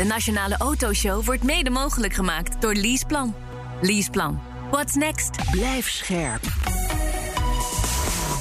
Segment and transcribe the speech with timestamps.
[0.00, 3.34] De Nationale Autoshow wordt mede mogelijk gemaakt door Leaseplan.
[3.80, 4.40] Leaseplan.
[4.70, 5.30] What's next?
[5.50, 6.42] Blijf scherp.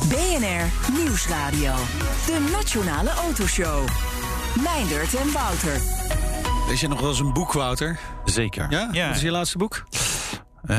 [0.10, 1.74] BNR Nieuwsradio.
[2.26, 3.88] De Nationale Autoshow.
[4.64, 5.82] Meindert en Wouter.
[6.68, 8.00] Lees je nog wel eens een boek, Wouter?
[8.26, 8.68] Zeker.
[8.70, 9.08] Ja?
[9.08, 9.84] Wat is je laatste boek?
[10.68, 10.76] Uh,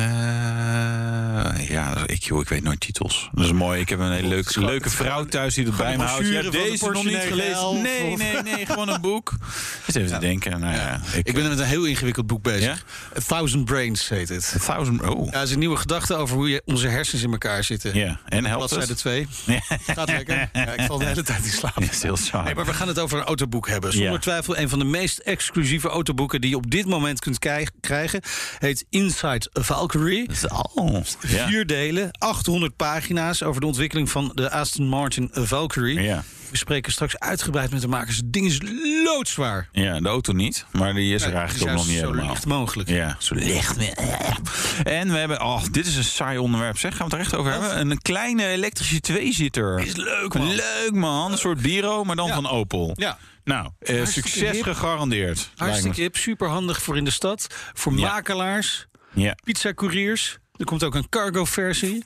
[1.69, 3.31] ja, ik, joh, ik weet nooit titels.
[3.33, 3.81] Dat is mooi.
[3.81, 6.29] Ik heb een hele leuke, leuke vrouw thuis die het bij me houdt.
[6.29, 7.83] Ja, deze nog niet gelezen.
[7.83, 8.67] Nee, nee, nee.
[8.67, 9.33] Gewoon een boek.
[9.87, 10.15] Eens even ja.
[10.15, 10.61] te denken.
[10.61, 12.85] Nou, ja, ik, ik, ben met een heel ingewikkeld boek bezig.
[13.15, 13.19] Ja?
[13.19, 14.55] A Thousand Brains heet het.
[14.57, 15.33] A Thousand, oh.
[15.33, 17.95] Ja, is een nieuwe gedachte over hoe je, onze hersens in elkaar zitten.
[17.95, 19.27] Ja, en helpt Bladzijde 2.
[19.87, 20.49] Gaat lekker.
[20.53, 21.69] Ja, ik val de hele tijd in slaap.
[21.81, 22.45] Ja, is heel saai.
[22.45, 23.93] Nee, maar we gaan het over een autoboek hebben.
[23.93, 26.41] Zonder twijfel een van de meest exclusieve autoboeken...
[26.41, 27.39] die je op dit moment kunt
[27.81, 28.21] krijgen.
[28.59, 30.31] Heet Inside a Valkyrie.
[31.29, 31.47] Ja.
[31.47, 36.01] Vier delen, 800 pagina's over de ontwikkeling van de Aston Martin Valkyrie.
[36.01, 36.23] Ja.
[36.51, 38.17] We spreken straks uitgebreid met de makers.
[38.17, 38.59] Het ding is
[39.05, 39.69] loodzwaar.
[39.73, 42.29] Ja, de auto niet, maar die is er Nee, eigenlijk ook nog niet zo helemaal.
[42.31, 42.89] licht mogelijk.
[42.89, 43.77] Ja, zo licht.
[44.83, 46.97] En we hebben, oh, dit is een saai onderwerp, zeg.
[46.97, 47.91] Gaan we het er echt over hebben?
[47.91, 49.79] Een kleine elektrische tweezitter.
[49.81, 50.55] Is leuk, man.
[50.55, 51.33] Leuk, man.
[51.33, 52.35] Een soort Biro, maar dan Ja.
[52.35, 52.93] van Opel.
[52.95, 53.19] Ja.
[53.45, 54.63] Nou, eh, succes hip.
[54.63, 55.51] gegarandeerd.
[55.57, 57.47] Hartstikke hip, super handig voor in de stad.
[57.75, 58.13] Voor Ja.
[58.13, 60.39] makelaars, Ja, pizzacouriers.
[60.57, 62.05] Er komt ook een cargo-versie.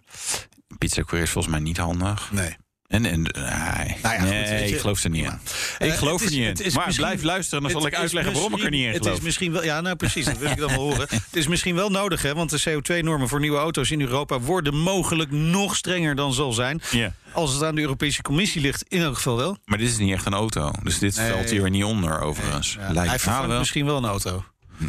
[0.78, 2.28] pizza courier is volgens mij niet handig.
[2.32, 2.56] Nee.
[2.86, 4.74] En, en nee, Nou ja, nee je.
[4.74, 5.30] ik geloof er niet in.
[5.78, 6.66] Ik Eh, geloof het er is- niet in.
[6.66, 8.92] is Maar misschien- blijf luisteren, dan zal ik is uitleggen waarom ik er niet in
[8.92, 9.04] geloof.
[9.06, 11.06] Het is misschien wel, ja, nou precies, dat wil ik dan wel horen.
[11.10, 14.76] Het is misschien wel nodig, hè, want de CO2-normen voor nieuwe auto's in Europa worden
[14.76, 16.82] mogelijk nog strenger dan zal zijn.
[16.90, 17.14] Ja.
[17.32, 19.56] Als het aan de Europese Commissie ligt, in elk geval wel.
[19.64, 20.70] Maar dit is niet echt een auto.
[20.82, 21.30] Dus dit Nee.
[21.32, 22.72] valt hier niet onder, overigens.
[22.80, 23.58] Ja, Lijkt hij vervangt wel.
[23.58, 24.44] misschien wel een auto.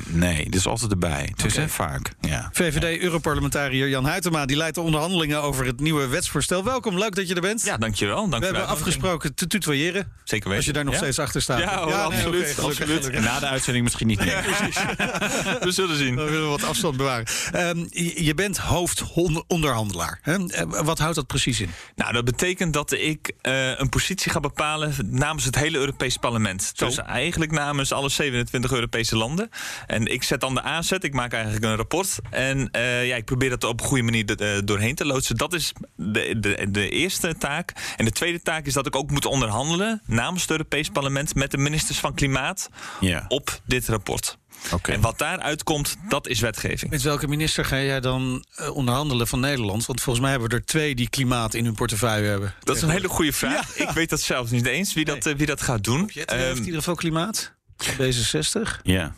[0.08, 1.30] Nee, dit is altijd erbij.
[1.36, 1.62] Het is Oké.
[1.62, 2.12] hè, vaak.
[2.22, 2.50] Ja.
[2.54, 6.64] VVD-Europarlementariër Jan Huytema die leidt de onderhandelingen over het nieuwe wetsvoorstel.
[6.64, 7.62] Welkom, leuk dat je er bent.
[7.64, 8.30] Ja, dankjewel.
[8.30, 10.12] Dank We hebben afgesproken te tutoyeren.
[10.24, 10.56] Zeker weten.
[10.56, 11.00] Als je daar nog Ja?
[11.00, 11.60] steeds achter staat.
[11.60, 12.56] Ja, hoor, absoluut.
[12.62, 13.10] absoluut.
[13.10, 14.44] En na de uitzending misschien niet meer.
[15.66, 16.16] We zullen zien.
[16.16, 17.26] We willen wat afstand bewaren.
[17.52, 17.86] Ehm,
[18.26, 20.20] je bent hoofdonderhandelaar.
[20.22, 20.48] Hè?
[20.48, 21.70] Eh, Wat houdt dat precies in?
[21.96, 26.72] Nou, dat betekent dat ik eh, een positie ga bepalen namens het hele Europese parlement.
[26.76, 26.86] Zo.
[26.86, 29.50] Dus eigenlijk namens alle 27 Europese landen.
[29.88, 32.18] En ik zet dan de aanzet, ik maak eigenlijk een rapport.
[32.30, 35.38] En eh, ja, ik probeer dat op een goede manier de- eh, doorheen te loodsen.
[35.38, 37.74] Dat is de, de, de eerste taak.
[37.98, 41.52] En de tweede taak is dat ik ook moet onderhandelen namens het Europese parlement met
[41.52, 42.70] de ministers van Klimaat
[43.00, 43.26] Ja.
[43.28, 44.38] op dit rapport.
[44.72, 44.92] Oké.
[44.92, 46.92] En wat daaruit komt, dat is wetgeving.
[46.92, 49.86] Met welke minister ga jij dan eh, onderhandelen van Nederland?
[49.86, 52.54] Want volgens mij hebben we er twee die klimaat in hun portefeuille hebben.
[52.64, 53.76] Dat is een hele goede vraag.
[53.78, 56.10] Ik weet dat zelfs niet eens wie dat, wie dat gaat doen.
[56.14, 57.54] Jet heeft Ehm, in ieder geval klimaat.
[57.92, 58.82] D66.
[58.84, 59.14] Ja.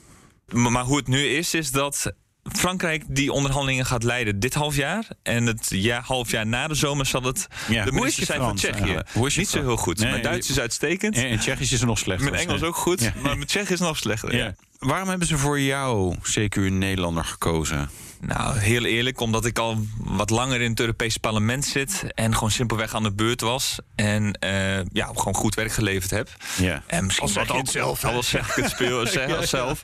[0.51, 2.11] Maar, maar hoe het nu is, is dat
[2.43, 5.07] Frankrijk die onderhandelingen gaat leiden dit half jaar.
[5.23, 8.55] En het ja, half jaar na de zomer zal het Ja, de je zijn van
[8.55, 9.01] Tsjechië.
[9.37, 9.99] Niet zo heel goed.
[9.99, 11.15] Nee, mijn Duits is uitstekend.
[11.15, 12.31] En, en Tsjechisch is nog slechter.
[12.31, 13.01] mijn Engels ook goed.
[13.01, 14.55] Maar mijn Tsjechisch is nog slechter.
[14.79, 17.89] Waarom hebben ze voor jou, zeker een Nederlander, gekozen?
[18.19, 22.03] Nou, heel eerlijk, omdat ik al wat langer in het Europese parlement zit.
[22.13, 23.79] En gewoon simpelweg aan de beurt was.
[23.95, 26.29] En eh, ja, gewoon goed werk geleverd heb.
[26.57, 26.83] Ja.
[26.87, 28.09] En misschien wat ook het zelf, hè?
[28.09, 29.81] al zeg ik het speel, zeg, zelf.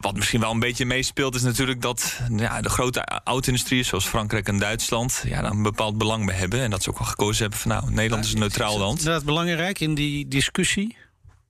[0.00, 4.48] Wat misschien wel een beetje meespeelt, is natuurlijk dat ja, de grote auto-industrie, zoals Frankrijk
[4.48, 6.60] en Duitsland, ja, daar een bepaald belang bij hebben.
[6.60, 8.98] En dat ze ook wel gekozen hebben van nou, Nederland is een neutraal land.
[8.98, 10.96] Inderdaad belangrijk in die discussie.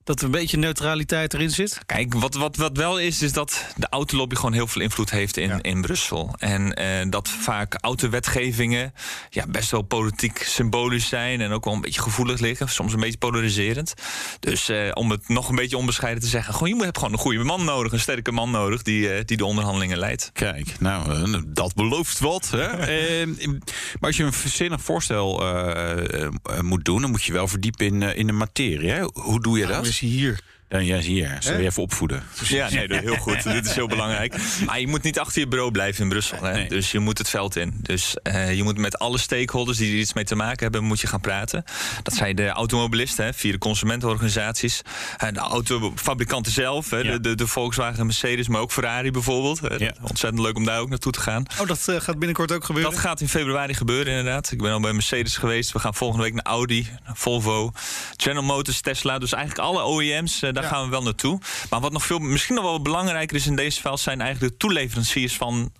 [0.07, 1.79] Dat er een beetje neutraliteit erin zit.
[1.85, 5.37] Kijk, wat, wat, wat wel is, is dat de autolobby gewoon heel veel invloed heeft
[5.37, 6.35] in, in Brussel.
[6.37, 8.93] En eh, dat vaak autowetgevingen
[9.29, 12.69] ja, best wel politiek symbolisch zijn en ook wel een beetje gevoelig liggen.
[12.69, 13.93] Soms een beetje polariserend.
[14.39, 17.19] Dus eh, om het nog een beetje onbescheiden te zeggen, gewoon, je hebt gewoon een
[17.19, 20.29] goede man nodig, een sterke man nodig die, eh, die de onderhandelingen leidt.
[20.33, 22.49] Kijk, nou, eh, dat belooft wat.
[22.49, 22.65] Hè?
[22.87, 26.29] Eh, maar als je een verzinnig voorstel eh, eh,
[26.61, 28.89] moet doen, dan moet je wel verdiepen in, in de materie.
[28.89, 29.03] Hè?
[29.13, 29.96] Hoe doe je dat?
[30.01, 30.39] Is hij hier?
[30.69, 31.35] Dan, ja, hier.
[31.39, 32.23] Zal je even opvoeden?
[32.43, 33.43] Ja, nee, heel goed.
[33.53, 34.35] Dit is heel belangrijk.
[34.65, 36.43] Maar je moet niet achter je bureau blijven in Brussel.
[36.43, 36.53] Hè?
[36.53, 36.69] Nee.
[36.69, 37.73] Dus je moet het veld in.
[37.81, 40.99] Dus eh, je moet met alle stakeholders die er iets mee te maken hebben, moet
[41.01, 41.63] je gaan praten.
[42.03, 44.81] Dat zijn de automobilisten, hè, via de consumentenorganisaties.
[45.17, 47.11] eh, de autofabrikanten zelf, hè, Ja.
[47.11, 49.59] de, de, de Volkswagen, Mercedes, maar ook Ferrari bijvoorbeeld.
[49.59, 49.75] hè.
[49.75, 49.93] Ja.
[50.01, 51.45] Ontzettend leuk om daar ook naartoe te gaan.
[51.61, 52.91] Oh, dat eh, gaat binnenkort ook gebeuren.
[52.91, 54.51] Dat gaat in februari gebeuren, inderdaad.
[54.51, 55.71] Ik ben al bij Mercedes geweest.
[55.71, 57.71] We gaan volgende week naar Audi, naar Volvo,
[58.17, 59.17] General Motors, Tesla.
[59.19, 61.39] Dus eigenlijk alle OEM's, eh, daar gaan we wel naartoe.
[61.69, 64.57] Maar wat nog veel, misschien nog wel belangrijker is in deze veld zijn eigenlijk de
[64.57, 65.71] toeleveranciers van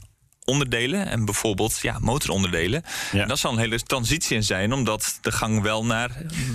[0.49, 2.83] onderdelen en bijvoorbeeld ja, motoronderdelen.
[3.11, 3.21] Ja.
[3.21, 6.11] En dat zal een hele transitie in zijn, omdat de gang wel naar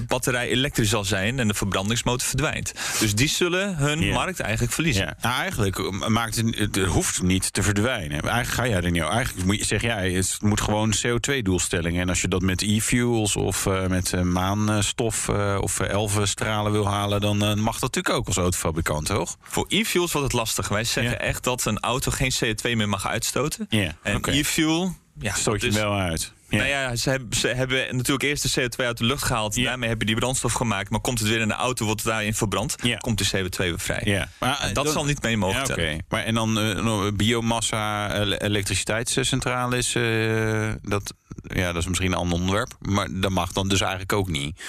[0.06, 2.72] batterij elektrisch zal zijn en de verbrandingsmotor verdwijnt.
[3.00, 5.04] Dus die zullen hun markt eigenlijk verliezen.
[5.04, 5.16] Ja.
[5.20, 8.20] Nou, eigenlijk maakt het, het hoeft niet te verdwijnen.
[8.20, 9.02] Eigenlijk ga jij er niet.
[9.02, 12.00] Eigenlijk moet je, zeg jij, het moet gewoon CO2-doelstellingen.
[12.00, 16.88] En als je dat met e-fuels of uh, met uh, maanstof uh, of elfenstralen wil
[16.88, 19.36] halen, dan mag dat natuurlijk ook als autofabrikant, toch?
[19.42, 20.68] Voor e-fuels wordt het lastig.
[20.68, 23.66] Wij zeggen echt dat een auto geen CO2 meer mag uitstoten.
[24.02, 24.94] En e-fuel...
[25.18, 26.31] Ja, Stoot je wel uit.
[26.52, 26.58] Ja.
[26.58, 29.54] Nou ja, ze hebben, ze hebben, natuurlijk eerst de CO2 uit de lucht gehaald.
[29.54, 29.64] Ja.
[29.64, 30.90] Daarmee hebben die brandstof gemaakt.
[30.90, 32.74] Maar komt het weer in de auto, wordt het daarin verbrand.
[32.82, 32.96] Ja.
[32.96, 34.02] Komt de CO2 weer vrij.
[34.04, 34.28] Ja.
[34.38, 36.00] Maar, dat zal niet mee mogen ja, okay.
[36.08, 39.94] Maar En dan uh, biomassa, elektriciteitscentrales.
[39.94, 42.72] Uh, dat, ja, dat is misschien een ander onderwerp.
[42.80, 44.60] Maar dat mag dan dus eigenlijk ook niet.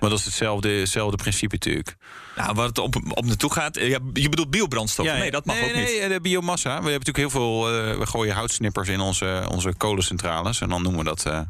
[0.00, 1.96] Maar dat is hetzelfde, hetzelfde principe natuurlijk.
[2.36, 3.76] Nou, waar het op, op naartoe gaat.
[3.76, 5.06] Ja, je bedoelt biobrandstof?
[5.06, 6.10] Ja, nee, dat mag nee, ook nee, niet.
[6.10, 6.68] de biomassa.
[6.68, 7.74] We hebben natuurlijk heel veel.
[7.74, 10.60] Uh, we gooien houtsnippers in onze, onze kolencentrales.
[10.60, 11.19] En dan noemen we dat.
[11.26, 11.40] Uh,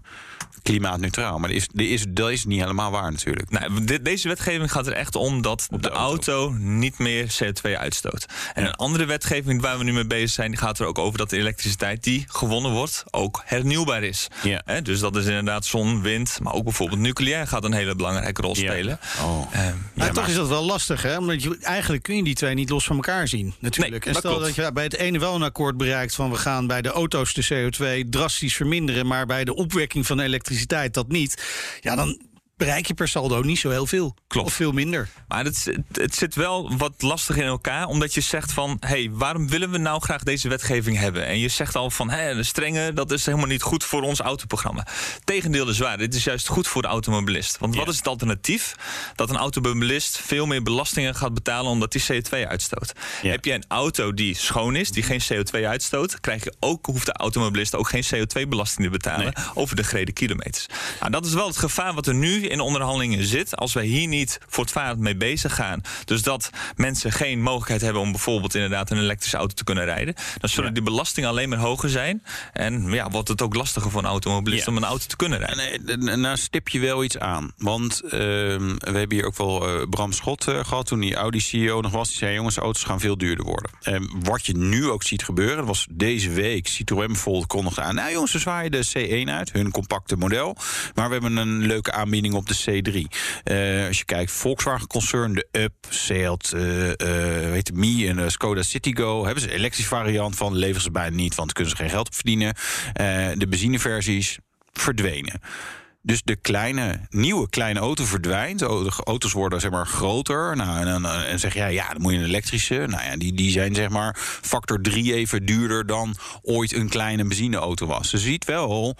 [0.63, 1.39] klimaatneutraal.
[1.39, 3.51] Maar dat is, is, dat is niet helemaal waar natuurlijk.
[3.51, 6.55] Nou, deze wetgeving gaat er echt om dat de, auto.
[6.59, 8.27] niet meer CO2 uitstoot.
[8.55, 10.51] En een andere wetgeving waar we nu mee bezig zijn...
[10.51, 13.05] die gaat er ook over dat de elektriciteit die gewonnen wordt...
[13.11, 14.29] ook hernieuwbaar is.
[14.43, 14.81] Ja.
[14.83, 16.39] dus dat is inderdaad zon, wind...
[16.43, 18.99] maar ook bijvoorbeeld nucleair gaat een hele belangrijke rol spelen.
[19.17, 19.25] Ja.
[19.25, 19.55] Oh.
[19.55, 19.61] Uh,
[19.95, 21.19] maar toch is dat wel lastig, hè?
[21.19, 24.05] Omdat je, eigenlijk kun je die twee niet los van elkaar zien, natuurlijk.
[24.05, 26.15] Nee, en stel dat, je bij het ene wel een akkoord bereikt...
[26.15, 29.07] van we gaan bij de auto's de CO2 drastisch verminderen...
[29.07, 31.43] maar bij de opwekking van elektriciteit dat niet.
[31.81, 32.21] Ja, dan
[32.61, 34.15] bereik je per saldo niet zo heel veel.
[34.27, 34.47] Klopt.
[34.47, 35.09] Of veel minder.
[35.29, 37.87] Maar het, het zit wel wat lastig in elkaar.
[37.87, 41.27] Omdat je zegt van, hé, hey, waarom willen we nou graag deze wetgeving hebben?
[41.27, 44.21] En je zegt al van, hé, de strenge, dat is helemaal niet goed voor ons
[44.21, 44.87] autoprogramma.
[45.25, 45.99] Tegendeel is waar.
[45.99, 47.59] Dit is juist goed voor de automobilist.
[47.59, 48.75] Want wat is het alternatief?
[49.15, 52.93] Dat een automobilist veel meer belastingen gaat betalen omdat hij CO2 uitstoot.
[53.23, 57.07] Heb je een auto die schoon is, die geen CO2 uitstoot, krijg je ook, hoeft
[57.07, 60.67] de automobilist ook geen CO2-belasting te betalen over de gereden kilometers.
[61.01, 64.09] Nou, dat is wel het gevaar wat er nu in onderhandelingen zit, als wij hier
[64.09, 68.99] niet voortvarend mee bezig gaan, dus dat mensen geen mogelijkheid hebben om bijvoorbeeld inderdaad een
[68.99, 72.23] elektrische auto te kunnen rijden, dan zullen die belastingen alleen maar hoger zijn.
[72.53, 76.09] En ja, wordt het ook lastiger voor een automobilist om een auto te kunnen rijden.
[76.09, 77.53] En, nou stip je wel iets aan.
[77.57, 81.81] Want uh, we hebben hier ook wel uh, Bram Schot uh, gehad toen die Audi-CEO
[81.81, 82.09] nog was.
[82.09, 83.71] Die zei: jongens, auto's gaan veel duurder worden.
[83.83, 87.95] En wat je nu ook ziet gebeuren, was deze week Citroën bijvoorbeeld kondigde aan.
[87.95, 90.57] Nou jongens, ze zwaaien de C1 uit, hun compacte model.
[90.95, 92.95] Maar we hebben een leuke aanbieding op de C3.
[93.45, 96.95] Uh, als je kijkt, Volkswagen Concern, de Up, Seat, uh, uh,
[97.51, 99.25] weet Mi en Skoda Citigo...
[99.25, 101.35] hebben ze een elektrische variant van, leveren ze bijna niet...
[101.35, 102.55] want kunnen ze geen geld op verdienen.
[103.39, 104.39] de benzineversies
[104.73, 105.41] verdwenen.
[106.03, 108.59] Dus de kleine, nieuwe kleine auto verdwijnt.
[108.59, 110.57] De auto's worden zeg maar groter.
[110.57, 112.75] Nou, en, en zeg jij, ja, dan moet je een elektrische.
[112.75, 117.25] Nou ja, die, die zijn zeg maar factor drie even duurder dan ooit een kleine
[117.25, 118.11] benzineauto was.
[118.11, 118.97] Dus je ziet wel,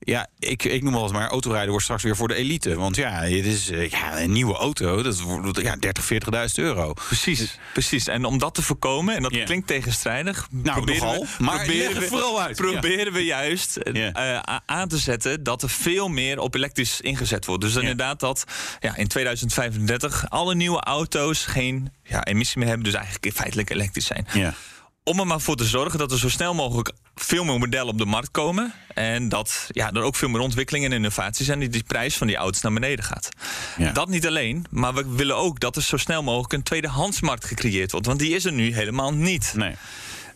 [0.00, 2.74] ja, ik, ik noem wel eens maar, autorijden wordt straks weer voor de elite.
[2.74, 6.18] Want ja, het is eh, ja, een nieuwe auto, dat wordt ja, 30, 40.000
[6.54, 6.92] euro.
[6.92, 8.06] Precies, dus, precies.
[8.06, 12.00] En om dat te voorkomen, en dat klinkt tegenstrijdig, nou, proberen, nogal, we, maar proberen,
[12.00, 12.56] we, vooral uit.
[12.56, 17.62] proberen we juist uh, aan te zetten dat er veel meer op elektrisch ingezet wordt.
[17.62, 18.44] Dus inderdaad dat
[18.80, 24.06] ja, in 2035 alle nieuwe auto's geen ja, emissie meer hebben, dus eigenlijk feitelijk elektrisch
[24.06, 24.26] zijn.
[24.32, 24.54] Ja.
[25.02, 27.98] Om er maar voor te zorgen dat er zo snel mogelijk veel meer modellen op
[27.98, 28.72] de markt komen.
[28.94, 31.58] En dat ja, er ook veel meer ontwikkelingen en innovaties zijn.
[31.58, 33.28] Die de prijs van die auto's naar beneden gaat.
[33.76, 33.92] Ja.
[33.92, 37.90] Dat niet alleen, maar we willen ook dat er zo snel mogelijk een tweedehandsmarkt gecreëerd
[37.90, 38.06] wordt.
[38.06, 39.52] Want die is er nu helemaal niet.
[39.56, 39.74] Nee.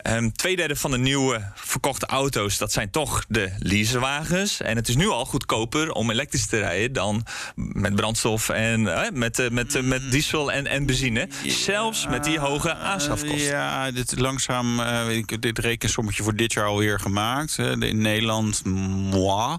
[0.09, 4.61] Um, tweederde van de nieuwe verkochte auto's, dat zijn toch de leasewagens.
[4.61, 9.01] En het is nu al goedkoper om elektrisch te rijden dan met brandstof en uh,
[9.13, 11.29] met, uh, met, uh, met diesel en, en benzine.
[11.47, 13.41] Zelfs met die hoge aanschafkosten.
[13.41, 17.59] Ja, dit langzaam, ik, dit rekensommetje voor dit jaar alweer gemaakt.
[17.59, 19.57] in Nederland, moi.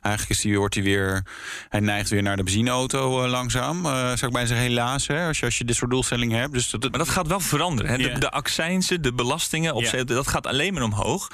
[0.00, 1.26] Eigenlijk is die, wordt hij weer,
[1.68, 3.82] hij neigt weer naar de benzineauto langzaam.
[3.84, 6.52] zou ik bijna zeggen, helaas, hè, als, je, als je dit soort doelstellingen hebt.
[6.52, 7.90] Dus dat, maar dat gaat wel veranderen.
[7.90, 7.96] Hè?
[7.96, 11.30] De, de accijnsen, de belastingen op dat gaat alleen maar omhoog.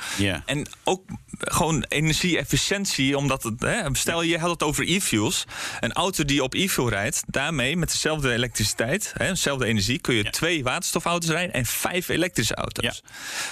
[0.47, 1.03] En ook
[1.41, 5.45] gewoon energie-efficiëntie, omdat het, hè, stel je had het over e-fuels.
[5.81, 10.31] Een auto die op e-fuel rijdt, daarmee met dezelfde elektriciteit, hè, dezelfde energie, kun je
[10.31, 13.03] twee waterstofauto's rijden en vijf elektrische auto's.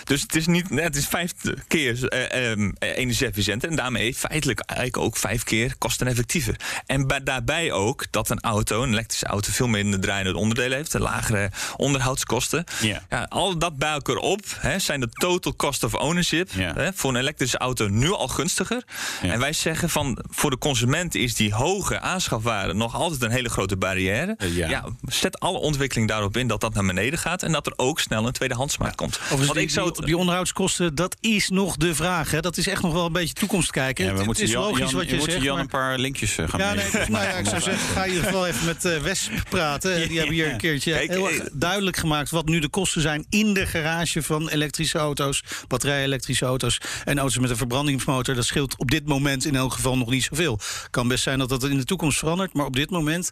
[0.04, 1.32] Dus het is niet, het is vijf
[1.66, 6.56] keer uh, um, energie-efficiënt en daarmee feitelijk eigenlijk ook vijf keer kosteneffectiever.
[6.86, 11.50] En daarbij ook dat een auto, een elektrische auto, veel minder draaiende onderdelen heeft, lagere
[11.76, 12.64] onderhoudskosten.
[12.80, 13.26] Ja.
[13.28, 17.16] al dat bij elkaar op, hè, zijn de total cost of ownership hè, voor een
[17.16, 18.84] elektrische auto nu al gunstiger.
[19.22, 23.48] En wij zeggen van voor de consument is die hoge aanschafwaarde nog altijd een hele
[23.48, 24.36] grote barrière.
[24.38, 24.84] ja.
[25.02, 28.26] zet alle ontwikkeling daarop in dat dat naar beneden gaat en dat er ook snel
[28.26, 29.20] een tweedehandsmarkt komt.
[29.28, 30.06] Want die, ik zou het...
[30.06, 32.30] die onderhoudskosten, dat is nog de vraag.
[32.30, 32.40] Hè?
[32.40, 34.04] Dat is echt nog wel een beetje toekomst kijken.
[34.04, 35.42] Ja, we het is logisch wat je, je zegt.
[35.42, 35.62] Jan maar...
[35.62, 38.24] een paar linkjes uh, gaan ja, nee, nou ja, ik zou zeggen, ga in ieder
[38.24, 39.96] geval even met uh, Wesp praten.
[40.08, 43.54] Die hebben hier een keertje heel erg duidelijk gemaakt wat nu de kosten zijn in
[43.54, 48.34] de garage van elektrische auto's, batterij-elektrische auto's en auto's met een verbrandingsmotor.
[48.34, 50.58] Dat scheelt op dit moment in elk geval nog niet zoveel.
[50.90, 53.30] Kan best zijn dat dat in de toekomst verandert, maar op dit moment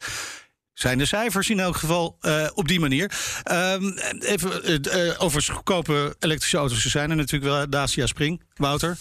[0.72, 3.12] zijn de cijfers in elk geval uh, op die manier.
[3.52, 6.84] Um, even uh, over goedkope elektrische auto's.
[6.84, 7.70] Er zijn er natuurlijk wel.
[7.70, 8.42] Dacia Spring.
[8.54, 8.96] Wouter?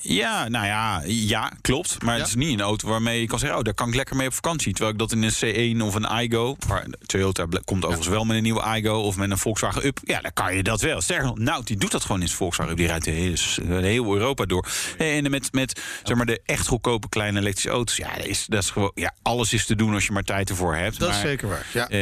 [0.00, 2.02] Ja, nou ja, ja, klopt.
[2.02, 3.58] Maar het is niet een auto waarmee je kan zeggen...
[3.58, 4.72] oh, daar kan ik lekker mee op vakantie.
[4.72, 6.56] Terwijl ik dat in een C1 of een iGo...
[6.66, 9.00] waar Toyota komt overigens wel met een nieuwe iGo...
[9.00, 11.00] of met een Volkswagen Up, ja, dan kan je dat wel.
[11.00, 12.78] Sterker nog, nou, die doet dat gewoon in zijn Volkswagen Up.
[12.78, 13.34] Die rijdt heel,
[13.80, 14.66] heel Europa door.
[14.98, 17.96] En met, met zeg maar, de echt goedkope kleine elektrische auto's...
[17.96, 20.50] ja, dat is, dat is gewoon, ja alles is te doen als je maar tijd
[20.50, 20.98] ervoor hebt.
[20.98, 21.90] Dat is zeker waar, ja.
[21.90, 21.98] Uh,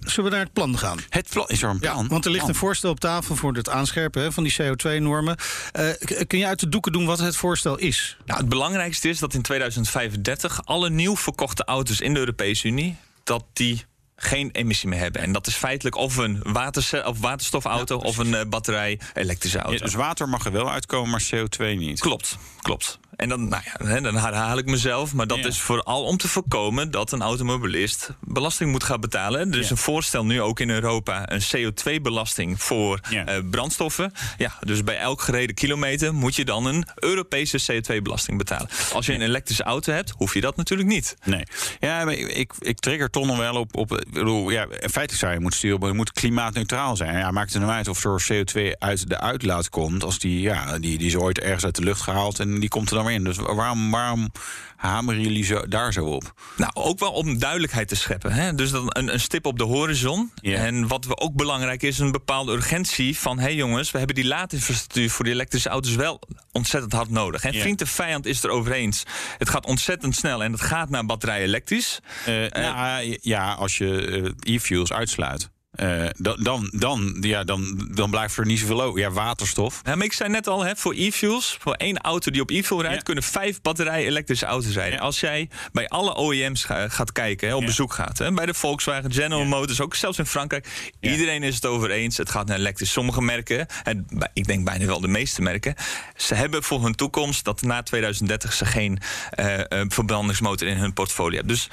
[0.00, 0.98] zullen we naar het plan gaan?
[1.08, 2.02] Het plan, is er een plan?
[2.02, 5.36] Ja, want er ligt een voorstel op tafel voor het aanscherpen hè, van die CO2-normen.
[5.78, 5.88] Uh,
[6.26, 8.16] kun je uit de doeken doen wat het voorstel is?
[8.24, 12.96] Nou, het belangrijkste is dat in 2035 alle nieuw verkochte auto's in de Europese Unie...
[13.24, 13.84] dat die
[14.16, 15.22] geen emissie meer hebben.
[15.22, 19.72] En dat is feitelijk of een water of waterstofauto of een uh, batterij elektrische auto.
[19.72, 22.00] Ja, dus water mag er wel uitkomen, maar CO2 niet.
[22.00, 22.98] Klopt, klopt.
[23.20, 25.14] En dan, nou ja, dan herhaal ik mezelf.
[25.14, 29.52] Maar dat is vooral om te voorkomen dat een automobilist belasting moet gaan betalen.
[29.52, 34.12] Er is een voorstel nu ook in Europa: een CO2-belasting voor uh, brandstoffen.
[34.36, 38.68] Ja, dus bij elk gereden kilometer moet je dan een Europese CO2-belasting betalen.
[38.92, 41.16] Als je een elektrische auto hebt, hoef je dat natuurlijk niet.
[41.24, 41.44] Nee.
[41.80, 43.76] Ja, maar ik, ik trigger toch nog wel op.
[43.76, 47.18] op bedoel, ja, feitelijk zou je moeten sturen, je moet klimaatneutraal zijn.
[47.18, 50.04] Ja, maakt het nou uit of er CO2 uit de uitlaat komt.
[50.04, 52.90] Als die, ja, die, die is ooit ergens uit de lucht gehaald en die komt
[52.90, 54.32] er dan weer dus waarom, waarom
[54.76, 56.34] hameren jullie zo, daar zo op?
[56.56, 58.32] Nou, ook wel om duidelijkheid te scheppen.
[58.32, 58.54] Hè?
[58.54, 60.32] Dus dan een, een stip op de horizon.
[60.42, 63.38] En wat we ook belangrijk is, een bepaalde urgentie van...
[63.38, 66.20] hé hey jongens, we hebben die laadinfrastructuur voor die elektrische auto's wel
[66.52, 67.44] ontzettend hard nodig.
[67.44, 69.02] En vriend en vijand is er over eens.
[69.38, 72.00] Het gaat ontzettend snel en het gaat naar batterij elektrisch.
[72.28, 75.50] Uh, nou, ja, als je e-fuels uitsluit.
[75.80, 79.00] Uh, dan, dan, ja, dan, dan blijft er niet zoveel over.
[79.00, 79.80] Ja, waterstof.
[79.84, 82.82] Ja, maar ik zei net al, hè, voor e-fuels, voor één auto die op e-fuel
[82.82, 85.00] rijdt, kunnen vijf batterij-elektrische auto's rijden.
[85.00, 89.12] Als jij bij alle OEM's gaat kijken, hè, op bezoek gaat, hè, bij de Volkswagen,
[89.12, 92.16] General Motors, ook zelfs in Frankrijk, iedereen is het over eens.
[92.16, 92.92] Het gaat naar elektrisch.
[92.92, 95.74] Sommige merken, en ik denk bijna wel de meeste merken,
[96.16, 98.98] ze hebben voor hun toekomst dat na 2030 ze geen
[99.40, 99.54] uh,
[99.88, 101.54] verbrandingsmotor in hun portfolio hebben.
[101.54, 101.68] Dus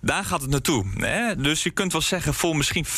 [0.00, 0.84] daar gaat het naartoe.
[0.96, 1.36] Hè.
[1.36, 2.88] Dus je kunt wel zeggen, voor misschien 5%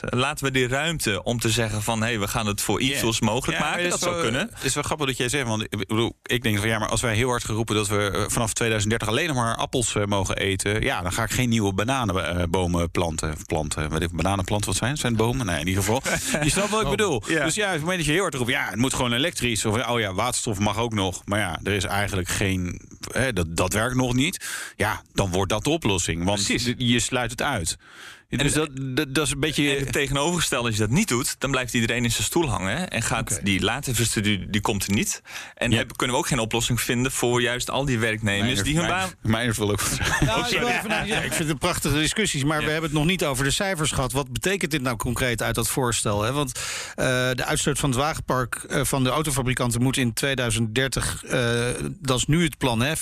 [0.00, 2.00] Laten we die ruimte om te zeggen van...
[2.00, 3.90] hé, hey, we gaan het voor e-fuels mogelijk maken.
[3.90, 4.50] Dat, zou kunnen.
[4.54, 6.68] Het is wel grappig dat jij zegt, want ik, bedoel, ik denk van...
[6.68, 9.56] ja, maar als wij heel hard geroepen dat we eh, vanaf 2030 alleen nog maar
[9.56, 10.82] appels uh, mogen eten...
[10.82, 13.34] ja, dan ga ik geen nieuwe bananenbomen planten.
[13.46, 13.90] planten.
[13.90, 15.00] Wat bananenplanten, wat zijn het?
[15.00, 15.46] Zijn het bomen?
[15.46, 16.02] Nee, in ieder geval.
[16.42, 17.20] je snapt wat ik bedoel.
[17.20, 18.50] Dus ja, op het moment dat je heel hard roept...
[18.50, 19.64] ja, het moet gewoon elektrisch.
[19.64, 21.22] Of oh ja, waterstof mag ook nog.
[21.24, 22.80] Maar ja, er is eigenlijk geen...
[23.12, 24.46] Hè, dat, dat werkt nog niet.
[24.76, 26.24] Ja, dan wordt dat de oplossing.
[26.24, 26.74] Want Precies.
[26.76, 27.76] je sluit het uit.
[28.28, 28.68] Dus dat,
[29.14, 29.68] dat, is een beetje.
[29.68, 32.90] het tegenovergestelde, als je dat niet doet, dan blijft iedereen in zijn stoel hangen.
[32.90, 33.42] En gaat okay.
[33.42, 35.22] die laadinfrastructuur, die komt er niet.
[35.54, 35.84] En ja.
[35.96, 39.54] kunnen we ook geen oplossing vinden voor juist al die werknemers die hun baan.
[39.56, 39.80] Wil ook.
[40.86, 43.50] Nou, ja, ik vind het prachtige discussies, maar we hebben het nog niet over de
[43.50, 44.12] cijfers gehad.
[44.12, 46.22] Wat betekent dit nou concreet uit dat voorstel?
[46.22, 46.32] Hè?
[46.32, 51.32] Want uh, de uitstoot van het wagenpark uh, van de autofabrikanten moet in 2030, uh,
[52.00, 52.98] dat is nu het plan, hè, 55%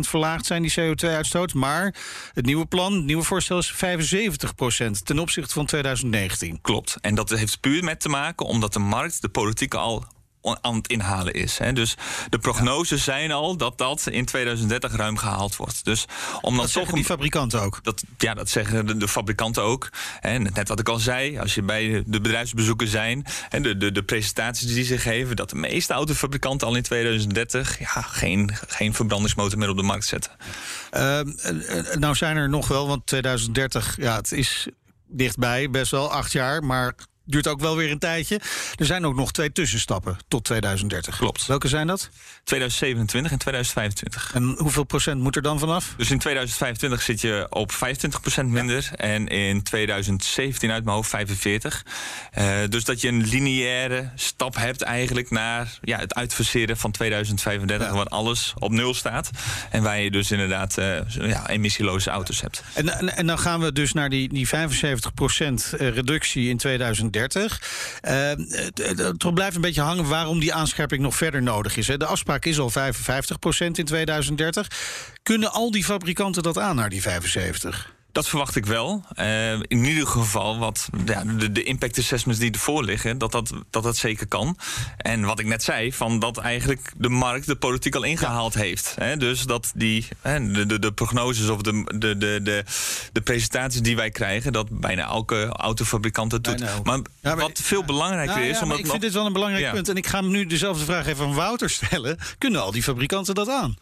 [0.00, 1.54] verlaagd zijn die CO2-uitstoot.
[1.54, 1.94] Maar
[2.32, 6.60] het nieuwe plan, het nieuwe voorstel is 75 70% ten opzichte van 2019.
[6.60, 6.96] Klopt.
[7.00, 10.04] En dat heeft puur met te maken omdat de markt, de politiek al
[10.60, 11.58] aan het inhalen is.
[11.58, 11.72] Hè.
[11.72, 11.94] Dus
[12.28, 15.84] de prognoses zijn al dat dat in 2030 ruim gehaald wordt.
[15.84, 16.04] Dus
[16.40, 17.78] om dat zeggen die fabrikanten ook?
[17.82, 19.88] Dat, ja, dat zeggen de, de fabrikanten ook.
[20.20, 23.24] En net wat ik al zei, als je bij de bedrijfsbezoeken zijn...
[23.50, 25.36] en de, de, de presentaties die ze geven...
[25.36, 27.78] dat de meeste autofabrikanten al in 2030...
[27.78, 30.32] Ja, geen, geen verbrandingsmotor meer op de markt zetten.
[30.92, 31.20] Uh,
[31.98, 34.68] nou zijn er nog wel, want 2030, ja, het is
[35.06, 36.64] dichtbij, best wel acht jaar...
[36.64, 36.94] maar
[37.26, 38.40] duurt ook wel weer een tijdje.
[38.74, 41.16] Er zijn ook nog twee tussenstappen tot 2030.
[41.16, 41.46] Klopt.
[41.46, 42.10] Welke zijn dat?
[42.46, 44.34] 2027 en 2025.
[44.34, 45.94] En hoeveel procent moet er dan vanaf?
[45.96, 48.90] Dus in 2025 zit je op 25 procent minder.
[48.94, 51.84] En in 2017 uit mijn hoofd 45.
[52.38, 57.86] Uh, dus dat je een lineaire stap hebt eigenlijk naar ja, het uitfaseren van 2035.
[57.86, 57.94] Ja.
[57.94, 59.30] Waar alles op nul staat.
[59.70, 62.62] En waar je dus inderdaad uh, ja, emissieloze auto's hebt.
[62.74, 66.74] En, en, en, dan gaan we dus naar die, die 75 procent reductie in 2030
[66.76, 67.60] 2030.
[68.04, 71.88] Uh, het blijft een beetje hangen waarom die aanscherping nog verder nodig is.
[71.88, 71.96] Hè.
[71.96, 72.74] De afspraak is al 55%
[73.58, 74.68] in 2030.
[75.22, 77.95] Kunnen al die fabrikanten dat aan naar die 75?
[78.16, 79.04] Dat verwacht ik wel.
[79.18, 83.52] Uh, in ieder geval wat ja, de, de, impact assessments die ervoor liggen, dat dat,
[83.70, 84.58] dat dat zeker kan.
[84.96, 88.94] En wat ik net zei, van dat eigenlijk de markt de politiek al ingehaald heeft.
[88.98, 89.16] Hè?
[89.16, 92.64] Dus dat die hè, de, de, de, prognoses of de, de, de, de,
[93.12, 96.60] de presentaties die wij krijgen, dat bijna elke autofabrikant het doet.
[96.84, 98.62] Maar, maar, wat veel belangrijker is.
[98.62, 99.88] Omdat ik vind dit wel een belangrijk punt.
[99.88, 102.18] En ik ga hem nu dezelfde vraag even aan Wouter stellen.
[102.38, 103.76] Kunnen al die fabrikanten dat aan?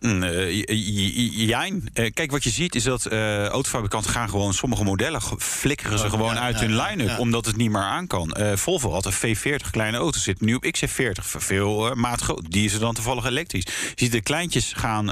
[0.00, 1.88] Uh, jijn.
[1.94, 6.04] Uh, kijk, wat je ziet is dat uh, autofabrikanten gaan gewoon sommige modellen flikkeren ze
[6.04, 8.36] oh, gewoon uit hun line-up, omdat het niet meer aan kan.
[8.54, 12.50] Volvo had een V40 kleine auto, zit nu op XC40, veel maat groot.
[12.50, 13.62] Die is er dan toevallig elektrisch.
[13.64, 15.06] Je ziet de kleintjes gaan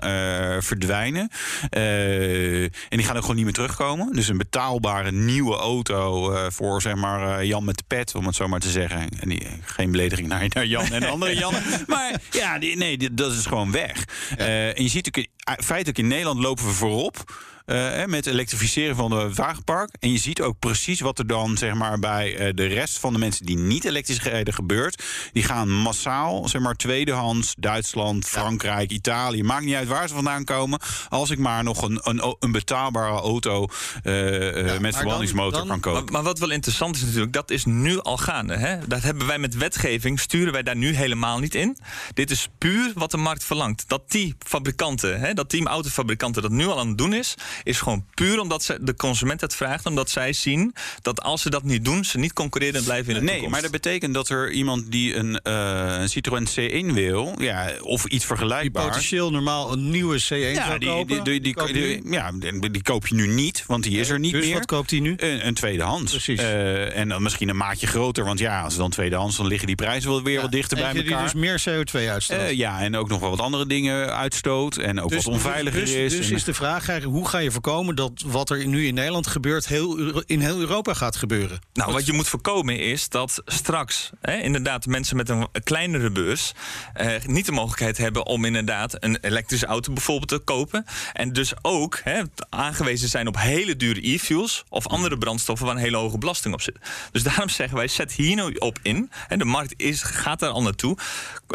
[0.62, 1.30] verdwijnen
[1.70, 4.12] en die gaan ook gewoon niet meer terugkomen.
[4.12, 8.48] Dus een betaalbare nieuwe auto voor zeg maar Jan met de pet, om het zo
[8.48, 9.08] maar te zeggen.
[9.20, 11.54] En die, geen belediging naar, naar Jan en andere Jan.
[11.86, 14.04] maar ja, die, nee, die, dat is gewoon weg.
[14.36, 15.24] En je ziet ook
[15.64, 17.24] feitelijk in Nederland lopen we voorop.
[17.66, 19.90] Uh, met elektrificeren van het wagenpark.
[20.00, 23.12] En je ziet ook precies wat er dan zeg maar, bij uh, de rest van
[23.12, 25.02] de mensen die niet elektrisch rijden gebeurt.
[25.33, 28.97] Die gaan massaal, zeg maar, tweedehands, Duitsland, Frankrijk, ja.
[28.97, 29.42] Italië.
[29.42, 30.80] Maakt niet uit waar ze vandaan komen.
[31.09, 33.68] Als ik maar nog een, een, een betaalbare auto
[34.02, 36.02] uh, ja, met verbrandingsmotor kan kopen.
[36.02, 38.56] Maar, maar, wat wel interessant is natuurlijk, dat is nu al gaande.
[38.56, 38.87] Hè?
[38.87, 41.76] Dat hebben wij met wetgeving, sturen wij daar nu helemaal niet in.
[42.14, 43.88] Dit is puur wat de markt verlangt.
[43.88, 47.80] Dat die fabrikanten, hè, dat team autofabrikanten dat nu al aan het doen is is
[47.80, 49.87] gewoon puur omdat ze, de consument het vraagt.
[49.87, 53.20] Omdat zij zien dat als ze dat niet doen, ze niet concurrerend blijven in de
[53.20, 53.42] nee, toekomst.
[53.42, 57.70] Nee, maar dat betekent dat er iemand die een, uh, een Citroën C1 wil, ja,
[57.80, 58.82] of iets vergelijkbaar.
[58.82, 61.25] Die potentieel normaal een nieuwe C1 ja, zou die, kopen.
[61.25, 62.30] Die, die, die, ja,
[62.70, 64.54] die koop je nu niet, want die is er niet dus meer.
[64.54, 65.14] wat koopt hij nu?
[65.16, 66.11] Een, een tweedehands.
[66.11, 66.40] Precies.
[66.40, 69.66] Uh, en dan misschien een maatje groter, want ja, als het dan tweedehands, dan liggen
[69.66, 71.04] die prijzen wel weer ja, wat dichter bij elkaar.
[71.04, 72.38] die dus meer CO2 uitstoot.
[72.38, 75.80] Uh, ja, en ook nog wel wat andere dingen uitstoot en ook dus, wat onveiliger
[75.80, 76.16] dus, is.
[76.16, 79.26] Dus is de vraag eigenlijk, hoe ga je voorkomen dat wat er nu in Nederland
[79.26, 81.60] gebeurt, heel, in heel Europa gaat gebeuren.
[81.72, 86.52] Nou, wat je moet voorkomen is dat straks hè, inderdaad mensen met een kleinere beurs
[86.94, 90.85] eh, niet de mogelijkheid hebben om inderdaad een elektrische auto bijvoorbeeld te kopen.
[91.12, 95.83] En dus ook hè, aangewezen zijn op hele dure e-fuels of andere brandstoffen waar een
[95.83, 96.78] hele hoge belasting op zit.
[97.12, 99.11] Dus daarom zeggen wij, zet hier nou op in.
[99.28, 100.96] En de markt is, gaat daar al naartoe.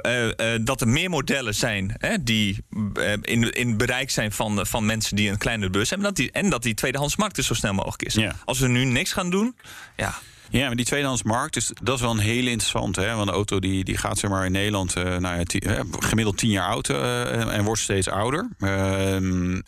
[0.06, 4.66] Uh, uh, dat er meer modellen zijn hè, die uh, in, in bereik zijn van,
[4.66, 6.08] van mensen die een kleinere beurs hebben.
[6.08, 8.14] Dat die, en dat die tweedehandsmarkt dus zo snel mogelijk is.
[8.14, 8.36] Ja.
[8.46, 9.56] Als we nu niks gaan doen,
[9.96, 10.16] ja,
[10.50, 13.02] ja, maar die tweedehandsmarkt, is, dat is wel een hele interessante.
[13.02, 13.16] Hè?
[13.16, 15.80] Want de auto die, die gaat zeg maar in Nederland uh, nou ja, tien, uh,
[16.00, 18.50] gemiddeld tien jaar oud uh, en wordt steeds ouder.
[18.60, 19.60] Ehm,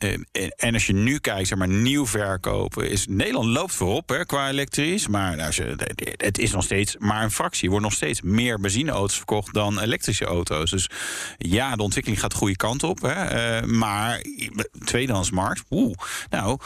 [0.55, 4.49] en als je nu kijkt, zeg maar nieuw verkopen, is Nederland loopt voorop hè, qua
[4.49, 5.07] elektrisch.
[5.07, 5.75] Maar als je,
[6.17, 7.63] het is nog steeds maar een fractie.
[7.63, 10.71] Er worden nog steeds meer benzineauto's verkocht dan elektrische auto's.
[10.71, 10.89] Dus
[11.37, 13.01] ja, de ontwikkeling gaat de goede kant op.
[13.01, 13.67] Hè?
[13.67, 14.21] maar
[14.83, 15.95] tweedehandsmarkt, oeh,
[16.29, 16.59] nou,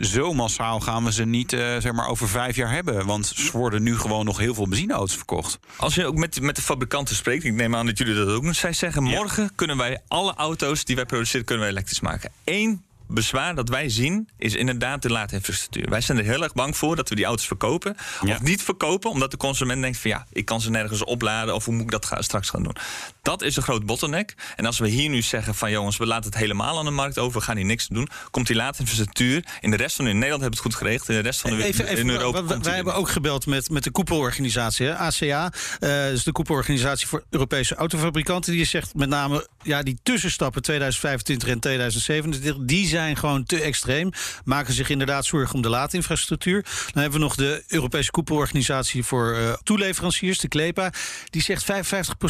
[0.00, 3.06] zo massaal gaan we ze niet zeg maar over vijf jaar hebben.
[3.06, 5.58] Want er worden nu gewoon nog heel veel benzineauto's verkocht.
[5.76, 8.42] Als je ook met, met de fabrikanten spreekt, ik neem aan dat jullie dat ook
[8.42, 8.54] doen.
[8.54, 12.30] Zij zeggen: morgen kunnen wij alle auto's die wij produceren, kunnen wij elektrisch maken.
[12.44, 15.90] Eén bezwaar dat wij zien is inderdaad de laadinfrastructuur.
[15.90, 17.96] Wij zijn er heel erg bang voor dat we die auto's verkopen.
[18.22, 18.34] Ja.
[18.34, 21.64] Of niet verkopen, omdat de consument denkt van ja, ik kan ze nergens opladen of
[21.64, 22.76] hoe moet ik dat straks gaan doen.
[23.22, 24.34] Dat is een groot bottleneck.
[24.56, 27.18] En als we hier nu zeggen van jongens, we laten het helemaal aan de markt
[27.18, 30.42] over, we gaan hier niks doen, komt die laadinfrastructuur in de rest van in Nederland
[30.42, 32.44] hebben het goed geregeld, in de rest van de even, in Europa.
[32.44, 37.06] Wij, wij hebben ook gebeld met, met de koepelorganisatie, hè, ACA, uh, dus de koepelorganisatie
[37.06, 38.52] voor Europese autofabrikanten.
[38.52, 43.60] Die zegt met name ja, die tussenstappen 2025 en 2027, die zijn zijn gewoon te
[43.60, 44.10] extreem.
[44.44, 46.62] Maken zich inderdaad zorgen om de laadinfrastructuur.
[46.62, 50.92] Dan hebben we nog de Europese koepelorganisatie voor uh, toeleveranciers, de CLEPA.
[51.30, 51.66] Die zegt 55%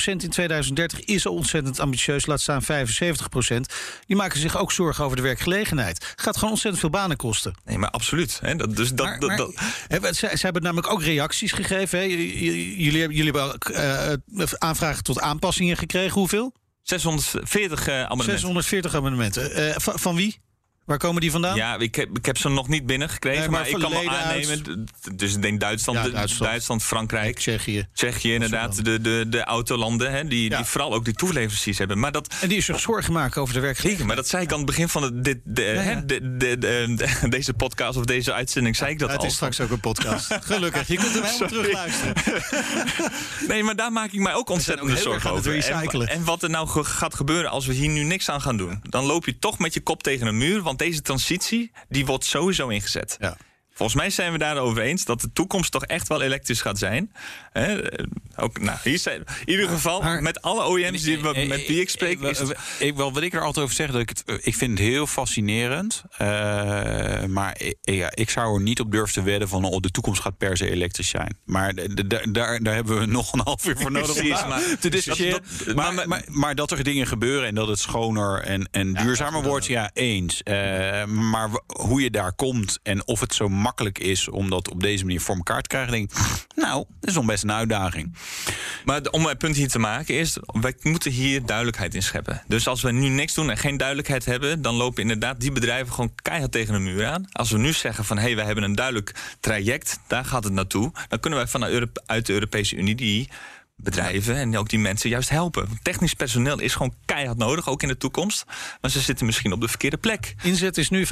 [0.05, 2.27] in 2030 is al ontzettend ambitieus.
[2.27, 2.67] Laat staan 75%.
[4.07, 6.13] Die maken zich ook zorgen over de werkgelegenheid.
[6.17, 7.55] Gaat gewoon ontzettend veel banen kosten.
[7.65, 8.39] Nee, maar absoluut.
[8.43, 8.57] Hè?
[8.57, 10.17] Dat, dus dat, maar, dat, maar, dat...
[10.17, 11.99] Ze, ze, hebben namelijk ook reacties gegeven.
[11.99, 12.05] Hè?
[12.05, 13.59] Jullie, jullie hebben
[14.37, 16.13] uh, aanvragen tot aanpassingen gekregen.
[16.13, 16.53] Hoeveel?
[16.83, 18.39] 640 uh, abonnementen.
[18.39, 19.61] 640 abonnementen.
[19.61, 20.41] Uh, van, van wie?
[20.91, 21.57] Waar komen die vandaan?
[21.57, 23.41] Ja, ik heb, ik heb ze nog niet binnengekregen.
[23.41, 24.65] Nee, maar, maar ik kan me aannemen.
[24.67, 25.19] Uit...
[25.19, 27.39] Dus ik denk Duitsland, ja, Duitsland, Duitsland, Frankrijk.
[27.39, 27.89] Tsjechië.
[27.93, 28.85] Tsjechië, inderdaad.
[28.85, 30.13] De, de, de autolanden.
[30.13, 30.57] Hè, die, ja.
[30.57, 31.99] die vooral ook die toeleveranciers hebben.
[31.99, 34.07] Maar dat, en die zich zorgen maken over de werkgelegenheid.
[34.07, 37.29] Maar dat zei ik aan het begin van de, dit, de, hè, de, de, de,
[37.29, 38.77] deze podcast of deze uitzending.
[38.77, 39.15] Zei ik dat al.
[39.17, 40.35] Het is straks ook een podcast.
[40.53, 40.89] Gelukkig.
[40.89, 42.15] Je kunt hem helemaal terug luisteren.
[43.49, 45.65] nee, maar daar maak ik mij ook ontzettend zorgen over.
[45.65, 48.81] En, en wat er nou gaat gebeuren als we hier nu niks aan gaan doen.
[48.83, 50.63] Dan loop je toch met je kop tegen een muur.
[50.63, 53.17] Want deze transitie die wordt sowieso ingezet.
[53.21, 53.37] Ja.
[53.81, 57.13] Volgens mij zijn we daarover eens dat de toekomst toch echt wel elektrisch gaat zijn.
[58.37, 62.21] ook, nou, hier zijn, in ieder geval, met alle OEM's die, met wie ik spreek.
[62.21, 62.43] Is
[62.79, 65.07] ik, wel, wat ik er altijd over zeg, dat ik, het, ik vind het heel
[65.07, 66.03] fascinerend.
[67.29, 70.21] maar ik, ja, ik zou er niet op durven te wedden van oh, de toekomst
[70.21, 71.37] gaat per se elektrisch zijn.
[71.45, 71.75] Maar
[72.33, 75.43] daar, daar hebben we nog een half uur voor nodig om maar, te discussiëren.
[75.75, 79.67] Maar, maar, maar, dat er dingen gebeuren en dat het schoner en, en duurzamer wordt,
[79.67, 80.41] ja, eens.
[80.45, 84.81] Uh, maar hoe je daar komt en of het zo makkelijk is om dat op
[84.81, 86.13] deze manier voor elkaar te krijgen, denk
[86.55, 88.15] nou, dat is nog best een uitdaging.
[88.85, 92.43] Maar om mijn punt hier te maken is, wij moeten hier duidelijkheid in scheppen.
[92.47, 95.93] Dus als we nu niks doen en geen duidelijkheid hebben, dan lopen inderdaad die bedrijven
[95.93, 97.29] gewoon keihard tegen de muur aan.
[97.33, 100.53] Als we nu zeggen van hé, hey, wij hebben een duidelijk traject, daar gaat het
[100.53, 103.29] naartoe, dan kunnen wij vanuit de Europese Unie die
[103.83, 105.79] bedrijven en ook die mensen juist helpen.
[105.83, 108.45] Technisch personeel is gewoon keihard nodig, ook in de toekomst.
[108.81, 110.35] Maar ze zitten misschien op de verkeerde plek.
[110.43, 111.09] Inzet is nu 75%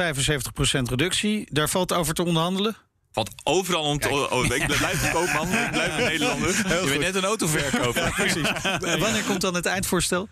[0.83, 1.49] reductie.
[1.53, 2.77] Daar valt over te onderhandelen?
[3.13, 4.09] Valt overal om te...
[4.09, 6.49] Oh, ik blijf een koopman, ik blijf een Nederlander.
[6.49, 8.13] Je bent net een auto verkopen.
[8.13, 8.49] precies.
[9.05, 10.29] Wanneer komt dan het eindvoorstel?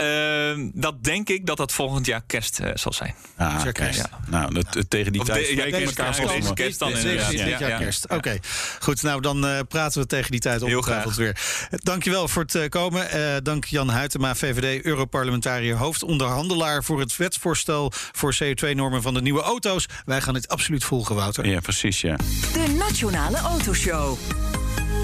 [0.00, 3.14] Uh, dat denk ik dat dat volgend jaar kerst uh, zal zijn.
[3.36, 3.98] Ah, kerst.
[3.98, 4.20] Ja.
[4.26, 6.92] Nou, dat, tegen die of tijd de, ja, elkaar ja, deze kerst dan.
[6.92, 8.04] Deze, dit jaar kerst.
[8.04, 8.40] Oké, okay.
[8.80, 9.02] goed.
[9.02, 11.40] Nou, dan uh, praten we tegen die tijd ongetwijfeld weer.
[11.70, 13.08] Dankjewel voor het uh, komen.
[13.44, 19.86] dank Jan Huytema, VVD, Europarlementariër, hoofdonderhandelaar voor het wetsvoorstel voor CO2-normen van de nieuwe auto's.
[20.04, 21.46] Wij gaan dit absoluut volgen, Wouter.
[21.46, 22.16] Ja, precies, ja.
[22.52, 24.18] De Nationale Autoshow.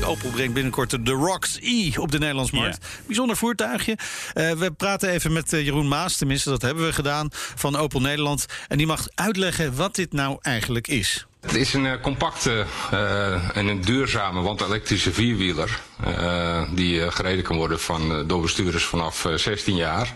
[0.07, 2.87] Opel brengt binnenkort de Rocks E op de Nederlandse markt.
[3.07, 3.92] Bijzonder voertuigje.
[4.35, 8.01] Uh, we praten even met uh, Jeroen Maas, tenminste dat hebben we gedaan, van Opel
[8.01, 8.47] Nederland.
[8.69, 11.27] En die mag uitleggen wat dit nou eigenlijk is.
[11.40, 12.66] Het is een uh, compacte
[13.55, 15.81] en een duurzame, want elektrische vierwieler.
[16.75, 20.14] die gereden kan worden van, door bestuurders vanaf 16 jaar.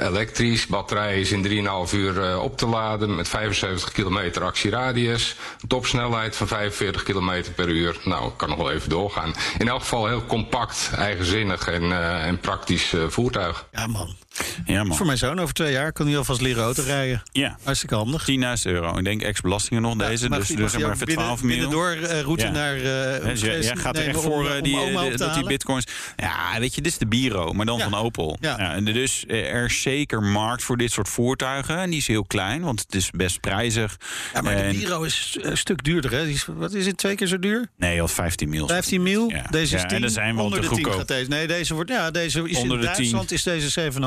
[0.00, 5.36] Elektrisch, batterij is in 3,5 uur uh, op te laden met 75 kilometer actieradius.
[5.68, 8.00] Topsnelheid van 45 kilometer per uur.
[8.04, 9.34] Nou, ik kan nog wel even doorgaan.
[9.58, 13.66] In elk geval heel compact, eigenzinnig en, uh, en praktisch uh, voertuig.
[13.72, 14.16] Ja man.
[14.66, 14.96] Ja, man.
[14.96, 17.22] Voor mijn zoon over twee jaar kan hij alvast leren auto rijden.
[17.32, 17.58] Ja.
[17.62, 18.28] Hartstikke handig.
[18.30, 18.98] 10.000 euro.
[18.98, 20.28] Ik denk ex-belastingen nog deze.
[20.28, 21.70] dus dus maar even 12 miljoen.
[21.70, 22.50] door uh, route ja.
[22.50, 22.76] naar...
[22.76, 25.84] Uh, dus jij gaat er echt voor uh, die, die, dat die bitcoins...
[26.16, 28.36] Ja, weet je, dit is de Biro, maar dan van Opel.
[28.40, 28.74] Ja.
[28.74, 31.78] en dus er is zeker markt voor dit soort voertuigen.
[31.78, 33.96] En die is heel klein, want het is best prijzig.
[34.34, 34.72] Ja, maar en...
[34.72, 36.26] de Biro is een stuk duurder, hè?
[36.26, 37.68] Is, wat is het, twee keer zo duur?
[37.76, 38.66] Nee, al 15 mil.
[38.66, 39.32] 15 mil?
[39.50, 39.90] Deze is 10.
[39.90, 41.08] en er zijn wel te goedkoop.
[41.08, 41.28] Deze.
[41.28, 41.90] Nee, deze wordt...
[41.90, 43.98] Ja, deze is Onder in Duitsland is deze 7.500.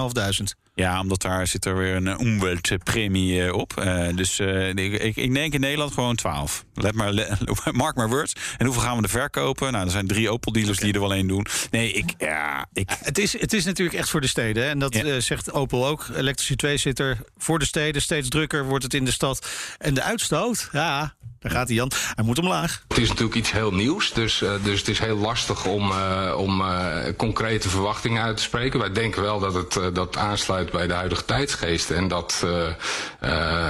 [0.75, 3.73] Ja, omdat daar zit er weer een eh, umweltpremie eh, op.
[3.79, 6.65] Uh, dus uh, ik, ik, denk in Nederland gewoon 12.
[6.73, 7.39] Let maar, let,
[7.71, 8.33] mark maar words.
[8.57, 9.71] En hoeveel gaan we er verkopen?
[9.71, 10.91] Nou, er zijn drie Opel-dealers okay.
[10.91, 11.45] die er wel één doen.
[11.71, 12.13] Nee, ik...
[12.17, 12.89] Ja, ik...
[12.99, 14.63] Het, is, het is natuurlijk echt voor de steden.
[14.63, 14.69] Hè?
[14.69, 15.19] En dat ja.
[15.19, 16.07] zegt Opel ook.
[16.15, 18.01] Elektrische tweezitter voor de steden.
[18.01, 19.47] Steeds drukker wordt het in de stad.
[19.77, 21.91] En de uitstoot, ja, daar gaat hij Jan.
[22.15, 22.83] Hij moet omlaag.
[22.87, 24.13] Het is natuurlijk iets heel nieuws.
[24.13, 28.43] Dus, uh, dus het is heel lastig om, uh, om uh, concrete verwachtingen uit te
[28.43, 28.79] spreken.
[28.79, 31.91] Wij denken wel dat het dat aansluit bij de huidige tijdsgeest.
[31.91, 32.45] En dat,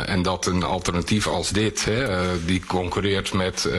[0.06, 3.70] en dat een alternatief als dit, hè, die concurreert met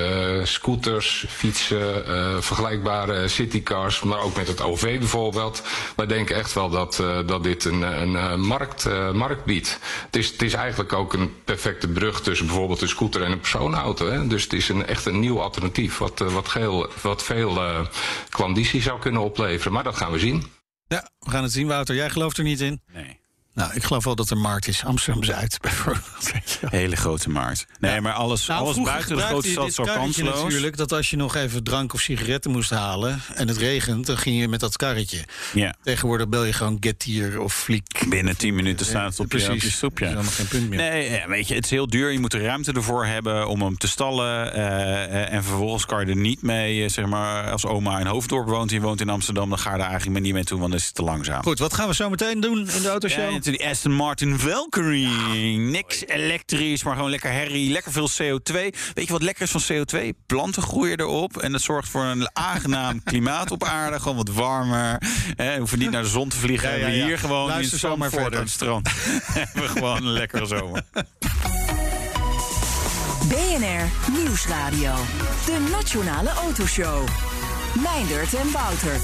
[0.42, 2.04] scooters, fietsen,
[2.42, 5.62] vergelijkbare citycars, maar ook met het OV bijvoorbeeld.
[5.96, 9.78] Wij denken echt wel dat, dat dit een, een markt, markt biedt.
[10.06, 13.40] Het is, het is eigenlijk ook een perfecte brug tussen bijvoorbeeld een scooter en een
[13.40, 14.10] persoon auto.
[14.10, 14.26] Hè?
[14.26, 17.86] Dus het is een, echt een nieuw alternatief wat, uh, wat, geel, wat veel uh,
[18.28, 19.72] klanditie zou kunnen opleveren.
[19.72, 20.44] Maar dat gaan we zien.
[20.86, 21.94] Ja, we gaan het zien, Wouter.
[21.94, 22.82] Jij gelooft er niet in?
[22.92, 23.20] Nee.
[23.54, 24.84] Nou, ik geloof wel dat er markt is.
[24.84, 26.32] Amsterdam-Zuid bijvoorbeeld.
[26.70, 27.66] Hele grote markt.
[27.80, 28.00] Nee, ja.
[28.00, 30.42] maar alles, nou, alles buiten de grote stad zo kansloos.
[30.42, 33.20] natuurlijk dat als je nog even drank of sigaretten moest halen...
[33.34, 35.18] en het regent, dan ging je met dat karretje.
[35.52, 35.74] Ja.
[35.82, 38.04] Tegenwoordig bel je gewoon Getir of Fliek.
[38.08, 39.48] Binnen 10 minuten staat het op, Precies.
[39.48, 39.98] je, op je stoep.
[39.98, 40.12] Ja.
[40.12, 40.78] Dat is geen punt meer.
[40.78, 42.10] Nee, weet je, het is heel duur.
[42.10, 44.56] Je moet er ruimte ervoor hebben om hem te stallen.
[44.56, 47.50] Uh, en vervolgens kan je er niet mee, zeg maar...
[47.50, 49.48] als oma in Hoofddorp woont en je woont in Amsterdam...
[49.48, 51.42] dan ga je daar eigenlijk maar niet mee toe, want dan is het te langzaam.
[51.42, 53.42] Goed, wat gaan we zo meteen doen in de autoshow?
[53.44, 55.58] Ja, die Aston Martin Valkyrie.
[55.58, 57.70] Niks elektrisch, maar gewoon lekker herrie.
[57.72, 58.52] Lekker veel CO2.
[58.94, 59.98] Weet je wat lekker is van CO2?
[60.26, 61.36] Planten groeien erop.
[61.36, 64.00] En dat zorgt voor een aangenaam klimaat op aarde.
[64.00, 65.02] Gewoon wat warmer.
[65.36, 66.68] We hoeven niet naar de zon te vliegen.
[66.68, 66.92] Ja, ja, ja.
[66.92, 68.88] We hier gewoon Luister in Zandvoort aan het strand.
[69.38, 70.84] hebben we gewoon een lekkere zomer.
[73.28, 74.94] BNR Nieuwsradio.
[75.46, 77.08] De Nationale Autoshow.
[77.82, 79.00] Meindert en Wouter.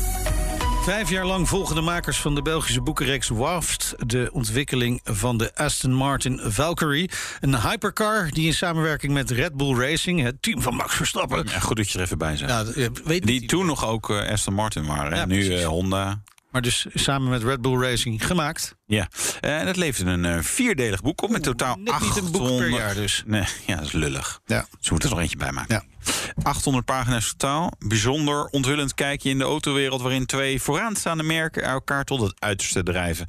[0.91, 5.55] Vijf jaar lang volgen de makers van de Belgische boekenreeks WAFT de ontwikkeling van de
[5.55, 7.11] Aston Martin Valkyrie.
[7.41, 11.47] Een hypercar die in samenwerking met Red Bull Racing, het team van Max Verstappen.
[11.47, 12.75] Ja, goed dat je er even bij bent.
[12.75, 15.17] Ja, die toen nog ook uh, Aston Martin waren.
[15.17, 16.21] Ja, nu uh, Honda.
[16.51, 18.77] Maar dus samen met Red Bull Racing gemaakt.
[18.87, 19.09] Ja,
[19.41, 22.15] en het levert een uh, vierdelig boek op met totaal Net 800...
[22.15, 23.23] niet een boek per jaar dus.
[23.27, 24.41] Nee, ja, dat is lullig.
[24.47, 24.67] Ja.
[24.81, 25.75] Ze moeten er nog eentje bij maken.
[25.75, 26.13] Ja.
[26.43, 27.73] 800 pagina's totaal.
[27.79, 30.01] Bijzonder onthullend kijkje in de autowereld...
[30.01, 33.27] waarin twee vooraanstaande merken elkaar tot het uiterste drijven...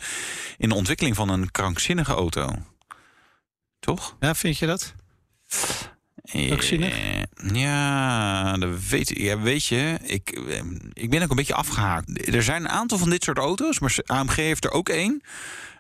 [0.58, 2.50] in de ontwikkeling van een krankzinnige auto.
[3.80, 4.16] Toch?
[4.20, 4.94] Ja, vind je dat?
[6.34, 7.22] Eh,
[7.54, 10.62] Ja, dat weet, ja, weet je, ik, eh,
[10.94, 12.34] ik ben ook een beetje afgehaakt.
[12.36, 15.22] Er zijn een aantal van dit soort auto's, maar AMG heeft er ook één.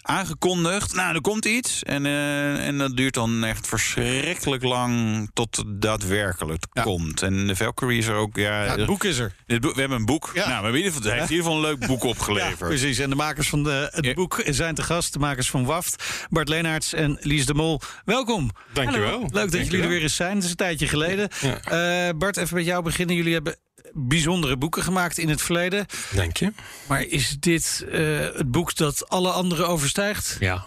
[0.02, 1.84] Aangekondigd, nou, er komt iets.
[1.84, 7.22] En, eh, en dat duurt dan echt verschrikkelijk lang tot het daadwerkelijk komt.
[7.22, 8.36] En de Valkyrie is er ook.
[8.36, 9.36] Ja, Ja, het boek is er.
[9.46, 10.32] dit boek- we hebben een boek.
[10.34, 10.40] Ja.
[10.40, 12.60] Nou, we hebben in ieder geval, hij heeft in ieder geval een leuk boek opgeleverd.
[12.60, 13.00] Ja, precies.
[13.00, 14.14] En de makers van de, het Ja.
[14.14, 15.14] boek zijn te gast.
[15.14, 17.80] De makers van WAFT, Bart Leenaerts en Lies de Mol.
[18.06, 18.50] Welkom.
[18.74, 19.10] Dankjewel.
[19.12, 19.28] Hallo.
[19.32, 20.36] Leuk dat jullie er weer eens zijn.
[20.36, 21.30] Het is een tijdje geleden.
[21.30, 23.16] Eh, Bart, even met jou beginnen.
[23.16, 23.56] Jullie hebben
[23.94, 25.86] bijzondere boeken gemaakt in het verleden.
[26.12, 26.54] Dank je.
[26.88, 30.38] Maar is dit eh, het boek dat alle andere overstijgt?
[30.40, 30.66] Ja.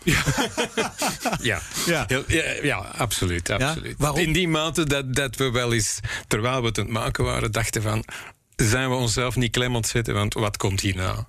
[1.40, 1.60] ja.
[1.86, 2.04] Ja.
[2.06, 3.50] Heel- ja, ja, absoluut.
[3.50, 3.94] absoluut.
[3.98, 4.18] Waarom?
[4.18, 7.52] In die mate dat, dat we wel eens, terwijl we het aan het maken waren,
[7.52, 8.04] dachten van...
[8.56, 11.26] zijn we onszelf niet klem aan het zetten, want wat komt hierna?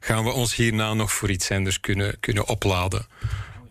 [0.00, 3.06] Gaan we ons hierna nog voor iets anders kunnen, kunnen opladen?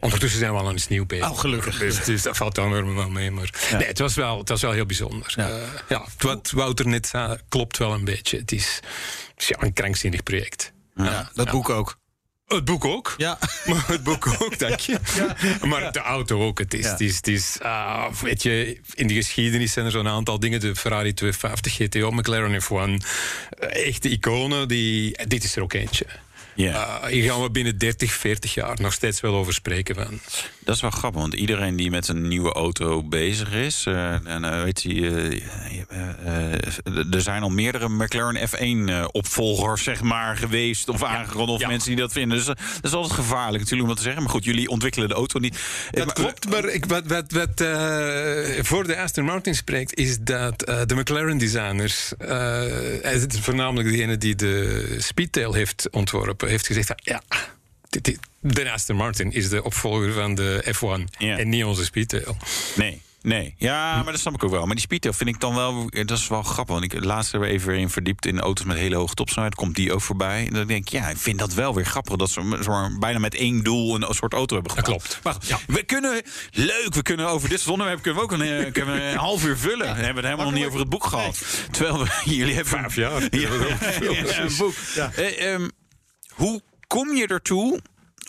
[0.08, 1.30] Ondertussen zijn we al aan iets nieuw bezig.
[1.30, 1.80] Oh, gelukkig.
[1.80, 3.32] Dus, dus dat valt dan weer wel mee.
[3.32, 5.34] Maar nee, het was wel, het was wel heel bijzonder.
[5.36, 5.48] Ja.
[5.48, 5.60] Ja.
[5.90, 8.38] ja, wat Wouter net zei, klopt wel een beetje.
[8.38, 8.80] Het is,
[9.34, 10.74] het is ja, een krankzinnig project.
[10.96, 11.98] Ja, dat boek ook.
[12.48, 13.14] Het boek ook.
[13.18, 13.38] Ja.
[13.66, 15.00] Maar het boek ook, dank je.
[15.62, 16.60] Maar de auto ook.
[16.60, 16.92] Het is, Ja.
[16.92, 20.60] het is, het is ah, weet je, in de geschiedenis zijn er zo'n aantal dingen.
[20.60, 23.06] De Ferrari 250 GTO, McLaren F1.
[23.50, 24.68] eh, Echte iconen.
[24.68, 26.06] Die, dit is er ook eentje.
[26.58, 26.84] Ja.
[26.84, 29.96] Ah, hier gaan we binnen 30, 40 jaar nog steeds wel over spreken.
[29.96, 30.20] Van.
[30.64, 34.44] Dat is wel grappig, want iedereen die met een nieuwe auto bezig is, eh, en
[34.44, 35.10] eh, weet je,
[35.90, 41.60] eh, eh, eh, er zijn al meerdere McLaren F1-opvolgers, zeg maar, geweest of aangekondigd, of
[41.62, 41.68] ja.
[41.68, 42.38] mensen die dat vinden.
[42.38, 44.22] Dus eh, dat is altijd gevaarlijk natuurlijk om dat te zeggen.
[44.24, 45.56] Maar goed, jullie ontwikkelen de auto niet.
[45.56, 49.96] Eh, Dat maar- klopt, maar ik, wat, wat, wat eh, voor de Aston Martin spreekt,
[49.98, 52.62] is dat eh, de McLaren-designers, eh,
[53.02, 57.22] het is voornamelijk degene die de Speedtail heeft ontworpen, heeft gezegd: van, ja,
[57.90, 61.38] dit- dit- de Aston Martin is de opvolger van de F1 Ja.
[61.38, 62.38] en niet onze Speedtail.
[62.76, 63.02] Nee.
[63.22, 64.66] Nee, ja, maar dat snap ik ook wel.
[64.66, 66.80] Maar die Speedtail vind ik dan wel, dat is wel grappig.
[66.80, 69.56] Want ik laatst er even in verdiept in auto's met hele hoge topsnelheid.
[69.56, 70.46] Komt die ook voorbij?
[70.48, 72.16] En dan denk ik, ja, ik vind dat wel weer grappig.
[72.16, 75.02] Dat ze maar, bijna met één doel een soort auto hebben Dat gebouwd.
[75.08, 75.24] klopt.
[75.24, 78.42] Maar goed, we kunnen, leuk, we kunnen over dit soort onderwerp kunnen we ook een,
[78.66, 79.88] eh, kunnen we een half uur vullen.
[79.88, 81.44] Hebben we het helemaal nog niet over het boek gehad.
[81.72, 82.80] Terwijl we, jullie hebben...
[82.80, 83.22] Vijf jaar.
[83.22, 83.50] Ja,
[84.02, 84.74] ja, een boek.
[85.16, 85.68] Eh, ehm,
[86.38, 87.82] hoe kom je ertoe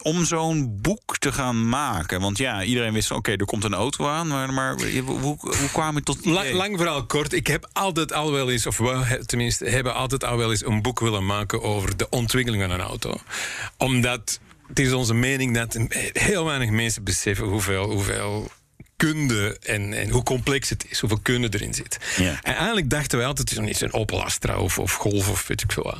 [0.03, 2.21] om zo'n boek te gaan maken?
[2.21, 4.27] Want ja, iedereen wist, oké, er komt een auto aan.
[4.27, 7.33] Maar, maar hoe, hoe, kwam je tot Lang, lang verhaal kort.
[7.33, 10.83] Ik heb altijd al wel eens, of we tenminste hebben altijd al wel eens een
[10.83, 13.14] boek willen maken over de ontwikkeling van een auto.
[13.77, 15.79] Omdat het is onze mening dat
[16.12, 18.51] heel weinig mensen beseffen hoeveel, hoeveel
[18.99, 21.99] kunde en, en hoe complex het is, hoeveel kunde erin zit.
[22.17, 22.39] Ja.
[22.43, 25.29] En eigenlijk dachten wij altijd, het is nog niet zo'n Opel Astra of, of Golf
[25.29, 25.99] of weet ik veel wat.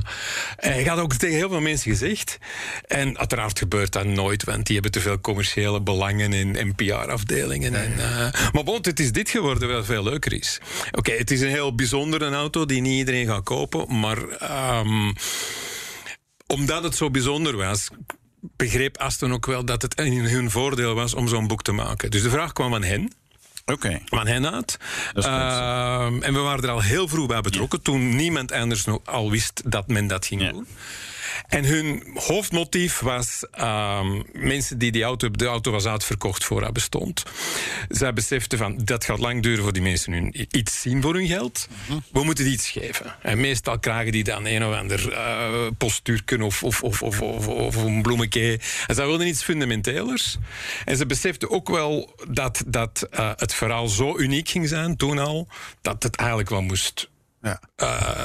[0.57, 2.39] En ik had ook tegen heel veel mensen gezegd.
[2.87, 7.75] En uiteraard gebeurt dat nooit, want die hebben te veel commerciële belangen en, en PR-afdelingen.
[7.75, 10.59] En, eh, maar bon, het is dit geworden wat veel leuker is.
[10.91, 15.13] Oké, het is een heel bijzondere auto die niet iedereen gaat kopen, maar ehm,
[16.47, 17.89] omdat het zo bijzonder was,
[18.57, 22.11] begreep Aston ook wel dat het in hun voordeel was om zo'n boek te maken.
[22.11, 23.13] Dus de vraag kwam aan hen.
[23.67, 24.01] Oké.
[24.05, 24.77] Van hen uit.
[25.15, 27.83] Ehm, en we waren er al heel vroeg bij betrokken.
[27.83, 30.51] Toen niemand anders nog al wist dat men dat ging Ja.
[30.53, 30.67] doen.
[31.46, 36.72] En hun hoofdmotief was ehm, mensen die die auto, de auto was uitverkocht voor haar
[36.72, 37.22] bestond.
[37.88, 41.27] Zij beseften van dat gaat lang duren voor die mensen hun iets zien voor hun
[41.27, 41.68] geld.
[42.12, 43.14] We moeten die iets geven.
[43.22, 47.46] En meestal krijgen die dan een of ander eh postuurken of, of, of, of, of,
[47.48, 48.61] of een bloemetje.
[48.87, 50.37] En zij wilden iets fundamentelers.
[50.85, 55.18] En ze beseften ook wel dat, dat eh, het verhaal zo uniek ging zijn toen
[55.18, 55.48] al,
[55.83, 57.11] dat het eigenlijk wel moest
[57.42, 57.61] Ja.
[57.77, 58.24] eh,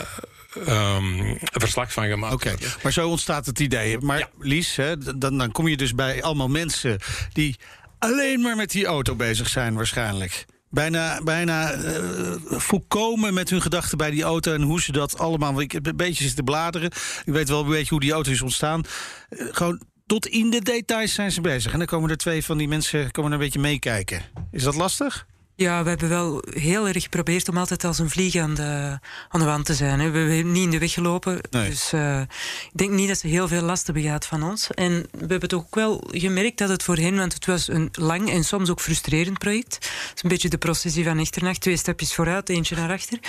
[0.65, 3.97] ehm, een verslag van gemaakt Oké, maar zo ontstaat het idee.
[3.97, 4.29] Maar Ja.
[4.39, 6.99] Lies, hè, dan, dan kom je dus bij allemaal mensen
[7.33, 7.55] die
[7.99, 10.45] alleen maar met die auto bezig zijn waarschijnlijk.
[10.69, 15.61] Bijna, bijna eh, volkomen met hun gedachten bij die auto en hoe ze dat allemaal.
[15.61, 16.91] Ik heb een beetje zitten bladeren.
[17.25, 18.83] Ik weet wel een beetje hoe die auto is ontstaan.
[19.29, 21.71] Eh, gewoon tot in de details zijn ze bezig.
[21.71, 24.21] En dan komen er twee van die mensen komen er een beetje meekijken.
[24.51, 25.25] Is dat lastig?
[25.55, 29.39] Ja, we hebben wel heel erg geprobeerd om altijd als een vlieg aan de, aan
[29.39, 29.99] de wand te zijn.
[29.99, 30.09] Hè.
[30.09, 31.39] We hebben niet in de weg gelopen.
[31.49, 31.69] Nee.
[31.69, 34.69] Dus eh, ik denk niet dat ze heel veel last hebben gehad van ons.
[34.71, 37.89] En we hebben toch ook wel gemerkt dat het voor hen, want het was een
[37.91, 39.73] lang en soms ook frustrerend project.
[39.73, 41.61] Het is een beetje de processie van Echternacht.
[41.61, 43.19] Twee stapjes vooruit, eentje naar achter.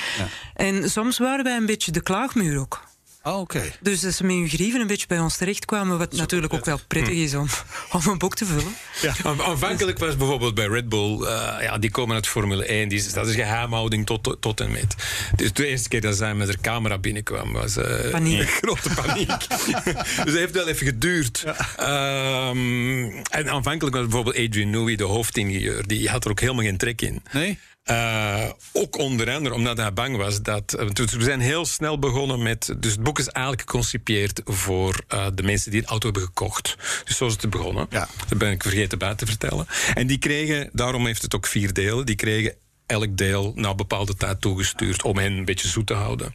[0.55, 2.83] En soms waren wij een beetje de klaagmuur ook.
[3.27, 3.63] Oh, oké.
[3.81, 6.79] Dus dat ze met hun grieven een beetje bij ons terechtkwamen, wat natuurlijk ook wel
[6.87, 7.47] prettig is om,
[7.97, 8.77] om een boek te vullen.
[9.03, 9.15] Ja.
[9.45, 13.27] Aanvankelijk was bijvoorbeeld bij Red Bull, uh, ja, die komen uit Formule 1, die, dat
[13.27, 14.95] is geheimhouding tot, tot en met.
[15.37, 18.41] Dus de eerste keer dat zij met haar camera binnenkwam, was uh, paniek.
[18.41, 19.49] een grote paniek.
[20.25, 21.45] dus dat heeft wel even geduurd.
[21.77, 22.49] Ja.
[22.49, 26.77] Um, en aanvankelijk was bijvoorbeeld Adrian Newey, de hoofdingenieur, die had er ook helemaal geen
[26.77, 27.23] trek in.
[27.33, 27.59] Nee?
[27.91, 30.77] Uh, ook onder andere omdat hij bang was dat.
[30.81, 32.75] Uh, we zijn heel snel begonnen met.
[32.79, 36.77] Dus het boek is eigenlijk geconcipieerd voor uh, de mensen die een auto hebben gekocht.
[37.05, 37.87] Dus zo is het begonnen.
[37.91, 38.09] Ja.
[38.29, 39.67] Dat ben ik vergeten bij te vertellen.
[39.95, 42.55] En die kregen, daarom heeft het ook vier delen, die kregen
[42.87, 46.33] elk deel na een bepaalde tijd toegestuurd om hen een beetje zoet te houden.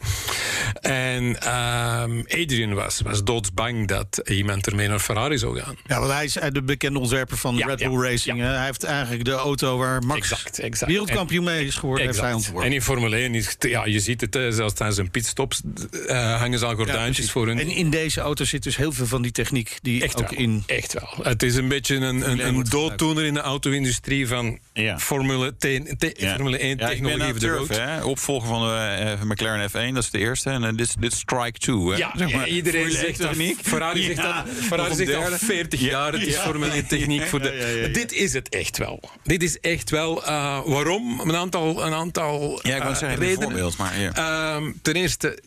[0.81, 5.75] En um, Adrian was, was doodsbang dat iemand ermee naar Ferrari zou gaan.
[5.87, 8.37] Ja, want hij is de bekende ontwerper van ja, Red Bull ja, Racing.
[8.37, 8.53] ja.
[8.53, 10.91] Hij heeft eigenlijk de auto waar Max exact, exact.
[10.91, 12.25] wereldkampioen mee is geworden, exact.
[12.25, 12.69] heeft hij ontworpen.
[12.69, 16.59] En in Formule 1, is, ja, je ziet het, zelfs tijdens een pitstops uh, hangen
[16.59, 17.59] ze al gordijntjes ja, voor hun.
[17.59, 20.39] En in deze auto zit dus heel veel van die techniek die echt ook wel,
[20.39, 20.63] in...
[20.65, 21.09] Echt wel.
[21.21, 24.59] Het is een beetje een, een, een dooddoener in de auto-industrie van
[24.97, 27.33] Formule, te, te, Formule 1 technologie.
[27.33, 28.03] Turf, hè?
[28.03, 30.49] Opvolger van de uh, McLaren F1, dat is de eerste.
[30.49, 31.75] En uh, dit, dit Strike 2.
[31.75, 31.95] Hè?
[31.95, 33.35] Ja, zeg maar, ja, iedereen zegt dat.
[33.61, 34.53] Ferrari zegt ja, dat.
[34.53, 36.13] Ferrari zegt al 40 ja, jaar.
[36.13, 37.89] Het is Formule 1 techniek voor de.
[37.93, 39.09] Dit is het echt wel.
[39.23, 40.21] Dit is echt wel.
[40.21, 40.27] Uh,
[40.65, 41.19] waarom?
[41.19, 43.71] Een aantal, een aantal ja, ik wou zeggen, redenen.
[43.77, 44.61] Maar, ja.
[44.81, 45.39] ten eerste,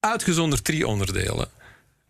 [0.00, 1.48] uitgezonderd drie onderdelen: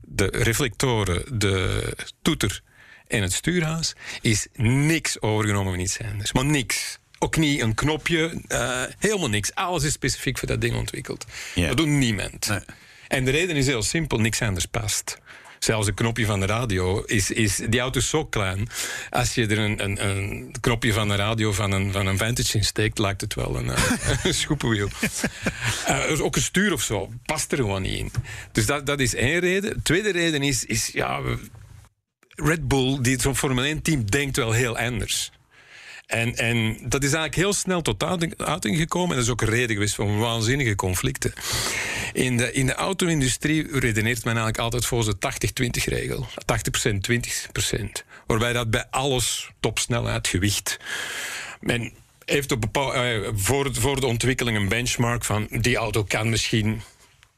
[0.01, 1.83] de reflectoren, de
[2.23, 2.61] toeter
[3.07, 6.33] en het stuurhuis, is niks overgenomen van iets anders.
[6.33, 9.55] Maar niks ook niet een knopje, uh, helemaal niks.
[9.55, 11.25] Alles is specifiek voor dat ding ontwikkeld.
[11.55, 11.69] Yeah.
[11.69, 12.49] Dat doet niemand.
[12.49, 12.61] Nee.
[13.09, 15.19] En de reden is heel simpel, niks anders past.
[15.59, 18.69] Zelfs een knopje van de radio is, is die auto is zo klein.
[19.11, 22.59] Als je er een, een, een knopje van de radio van een, van een Vantage
[22.59, 23.69] in steekt, lijkt het wel een,
[24.25, 24.89] een schoepenwiel.
[25.89, 28.13] uh, ook een stuur of zo, past er gewoon niet in.
[28.53, 29.75] Dus dat, dat is één reden.
[29.75, 31.21] De tweede reden is, is ja,
[32.29, 35.33] Red Bull, die zo'n Formule 1 team, denkt wel heel anders.
[36.15, 38.03] En, en dat is eigenlijk heel snel tot
[38.37, 39.11] uiting gekomen.
[39.11, 41.33] En dat is ook reden geweest van waanzinnige conflicten.
[42.13, 46.27] In de, in de auto-industrie redeneert men eigenlijk altijd volgens de 80-20 regel.
[46.89, 46.95] 80%,
[47.67, 47.85] 20%.
[48.27, 50.77] Waarbij dat bij alles topsnelheid, gewicht.
[51.61, 51.93] Men
[52.25, 56.83] heeft op uh, voor, voor de ontwikkeling een benchmark van die auto kan misschien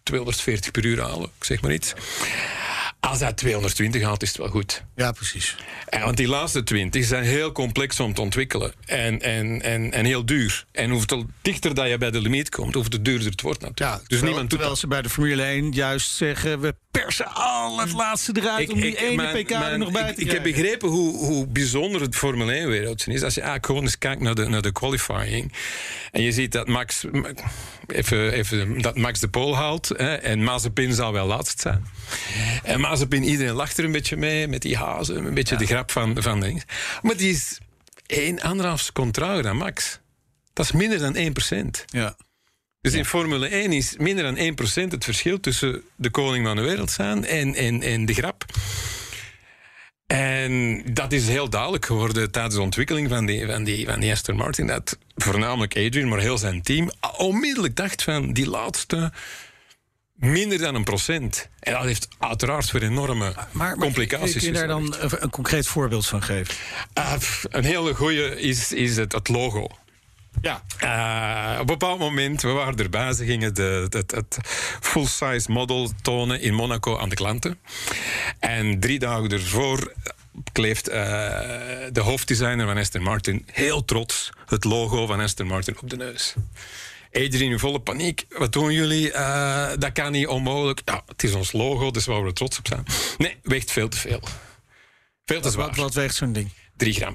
[0.02, 1.94] 240 per uur halen, zeg maar iets.
[3.00, 4.84] Als hij 220 haalt, is het wel goed.
[4.96, 5.56] Ja, precies.
[5.88, 8.72] En, want die laatste 20 zijn heel complex om te ontwikkelen.
[8.84, 10.64] En, en, en, en heel duur.
[10.72, 13.90] En hoeveel dichter dat je bij de limiet komt, hoeveel duurder het wordt natuurlijk.
[13.90, 16.60] Ja, dus terwijl, niemand terwijl ze bij de Formule 1 juist zeggen...
[16.60, 19.78] we persen al het laatste eruit ik, om die ik, ene mijn, pk mijn, er
[19.78, 23.22] nog bij ik, te Ik heb begrepen hoe, hoe bijzonder het Formule 1-wereldje is.
[23.22, 25.52] Als je eigenlijk gewoon eens kijkt naar de, naar de qualifying...
[26.10, 27.04] en je ziet dat Max,
[27.86, 29.88] even, even, dat Max de pole haalt...
[29.88, 31.86] Hè, en Mazepin zal wel laatst zijn.
[32.62, 34.48] En Mazepin, iedereen lacht er een beetje mee...
[34.48, 35.60] met die hazen, een beetje ja.
[35.60, 36.62] de grap van, van de...
[37.02, 37.58] Maar die is
[38.06, 40.00] één, anderhalf seconde trager dan Max.
[40.52, 41.84] Dat is minder dan 1%.
[41.86, 42.16] Ja.
[42.80, 44.36] Dus in Formule 1 is minder dan
[44.88, 48.44] 1% het verschil tussen de koning van de wereld zijn en, en, en de grap.
[50.06, 54.12] En dat is heel duidelijk geworden tijdens de ontwikkeling van die, van die, van die
[54.12, 54.66] Aston Martin.
[54.66, 59.12] Dat voornamelijk Adrian, maar heel zijn team onmiddellijk dacht van die laatste
[60.14, 61.48] minder dan een procent.
[61.60, 64.42] En dat heeft uiteraard weer enorme maar, maar, complicaties.
[64.42, 66.54] Kun je daar dan een, concreet voorbeeld van geven?
[66.98, 69.68] Uh, een hele goede is, is het, het logo.
[70.42, 70.62] Ja.
[70.82, 74.38] Uh, op een bepaald moment, we waren erbij, ze gingen de, het, het
[74.80, 77.58] full-size model tonen in Monaco aan de klanten.
[78.38, 79.92] En drie dagen ervoor
[80.52, 80.94] kleeft uh,
[81.92, 86.34] de hoofddesigner van Aston Martin heel trots het logo van Aston Martin op de neus.
[87.12, 88.26] Adrian in volle paniek.
[88.28, 89.12] Wat doen jullie?
[89.12, 90.82] Uh, dat kan niet onmogelijk.
[90.84, 92.84] Ja, het is ons logo, dus waar we trots op zijn.
[93.18, 94.20] Nee, weegt veel te veel.
[95.24, 95.66] Veel te zwaar.
[95.66, 96.50] Wat, wat weegt zo'n ding?
[96.76, 97.14] 3 gram.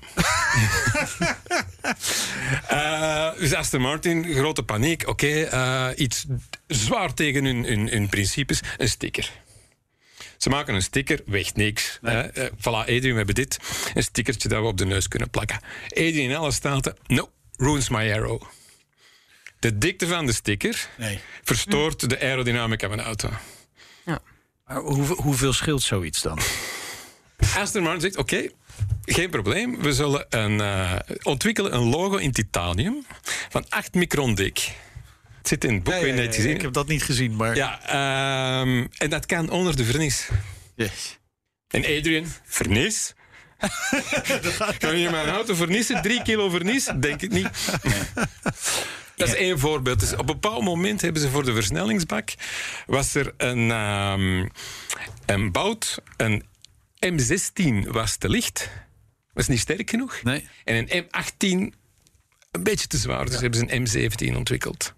[2.72, 5.08] uh, dus Aston Martin, grote paniek.
[5.08, 6.26] Oké, okay, uh, iets
[6.68, 8.62] zwaar tegen hun, hun, hun principes.
[8.78, 9.32] Een sticker.
[10.38, 11.98] Ze maken een sticker, weegt niks.
[12.02, 12.16] Nee.
[12.16, 13.60] Uh, uh, voilà, Adrian, we hebben dit.
[13.94, 15.60] Een stickertje dat we op de neus kunnen plakken.
[15.90, 18.42] Adrian in alle staten, no, ruins my arrow.
[19.60, 21.20] De dikte van de sticker nee.
[21.44, 23.30] verstoort de aerodynamica van de auto.
[24.06, 24.20] Ja.
[24.66, 26.40] Maar hoe, hoeveel scheelt zoiets dan?
[27.58, 28.52] Aston Martin zegt, oké, okay,
[29.06, 29.82] geen probleem.
[29.82, 33.06] We zullen een, uh, ontwikkelen een logo in titanium
[33.50, 34.72] van 8 micron dik.
[35.38, 37.56] Het zit in het boek, ja, ja, ja, ja, Ik heb dat niet gezien, maar...
[37.56, 37.80] Ja,
[38.62, 40.30] um, en dat kan onder de vernis.
[40.76, 41.20] Yes.
[41.68, 43.14] En Adrian, vernis?
[44.78, 46.02] kan je mijn auto vernissen?
[46.02, 46.90] Drie kilo vernis?
[47.00, 47.50] Denk ik niet.
[49.16, 50.00] Dat is één voorbeeld.
[50.00, 52.34] Dus op een bepaald moment hebben ze voor de versnellingsbak...
[52.86, 54.50] was er een, um,
[55.26, 56.44] een bout, een
[57.06, 58.70] M16 was te licht.
[59.34, 60.24] Was niet sterk genoeg.
[60.24, 60.48] Nee.
[60.64, 61.78] En een M18
[62.52, 63.26] een beetje te zwaar.
[63.26, 64.94] Dus hebben ze een M17 ontwikkeld.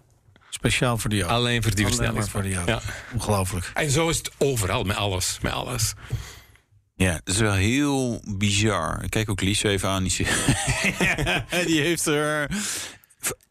[0.50, 1.34] Speciaal voor die auto.
[1.36, 2.30] Alleen voor die versnellingsbak.
[2.30, 2.72] voor die auto.
[2.72, 2.80] Ja.
[3.12, 3.70] Ongelooflijk.
[3.74, 5.38] En zo is het overal, met alles.
[5.42, 5.94] Met alles.
[6.96, 9.02] Ja, dat is wel heel bizar.
[9.02, 10.02] Ik kijk ook Lies even aan.
[10.02, 10.16] Die,
[11.66, 12.50] die heeft er...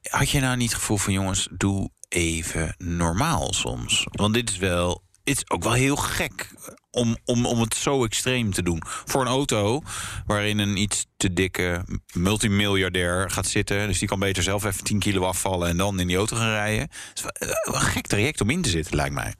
[0.01, 1.13] Had je nou niet het gevoel van...
[1.13, 4.07] jongens, doe even normaal soms?
[4.11, 5.03] Want dit is wel...
[5.23, 6.49] Het is ook wel heel gek
[6.93, 8.81] om, om, om het zo extreem te doen.
[8.85, 9.83] Voor een auto
[10.25, 13.87] waarin een iets te dikke multimiljardair gaat zitten...
[13.87, 15.69] dus die kan beter zelf even 10 kilo afvallen...
[15.69, 16.89] en dan in die auto gaan rijden.
[17.15, 19.33] Is wel een gek traject om in te zitten, lijkt mij.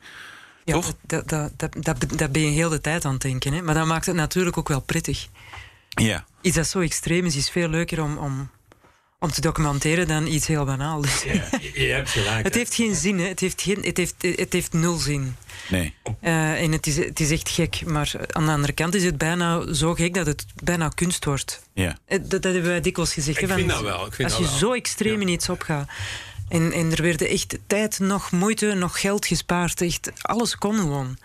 [0.64, 0.94] Ja, Toch?
[1.02, 3.54] Dat, dat, dat, dat ben je heel de tijd aan het denken.
[3.54, 3.62] Hè?
[3.62, 5.28] Maar dat maakt het natuurlijk ook wel prettig.
[5.90, 6.26] Ja.
[6.42, 8.50] Iets dat zo extreem is, is veel leuker om, om,
[9.24, 11.02] om te documenteren dan iets heel banaal.
[11.02, 11.24] Dus.
[11.34, 12.44] Ja, je hebt gelijk.
[12.44, 13.28] het heeft geen zin, hè?
[13.28, 15.36] Het, heeft geen, het, heeft, het heeft nul zin.
[15.70, 15.94] Nee.
[16.22, 17.86] Uh, en het is, het is echt gek.
[17.86, 21.62] Maar aan de andere kant is het bijna zo gek dat het bijna kunst wordt.
[21.74, 21.98] Ja.
[22.08, 23.42] Dat, dat hebben wij dikwijls gezegd.
[23.42, 24.06] Ik hè, vind dat wel.
[24.06, 24.70] Ik vind als dat je wel.
[24.70, 25.90] zo extreem in iets opgaat.
[26.50, 29.82] En, en er werd echt tijd, nog moeite, nog geld gespaard.
[29.82, 31.18] Echt, alles kon gewoon.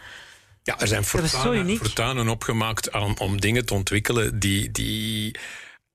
[0.63, 5.37] Ja, er zijn fortuinen opgemaakt om, om dingen te ontwikkelen die, die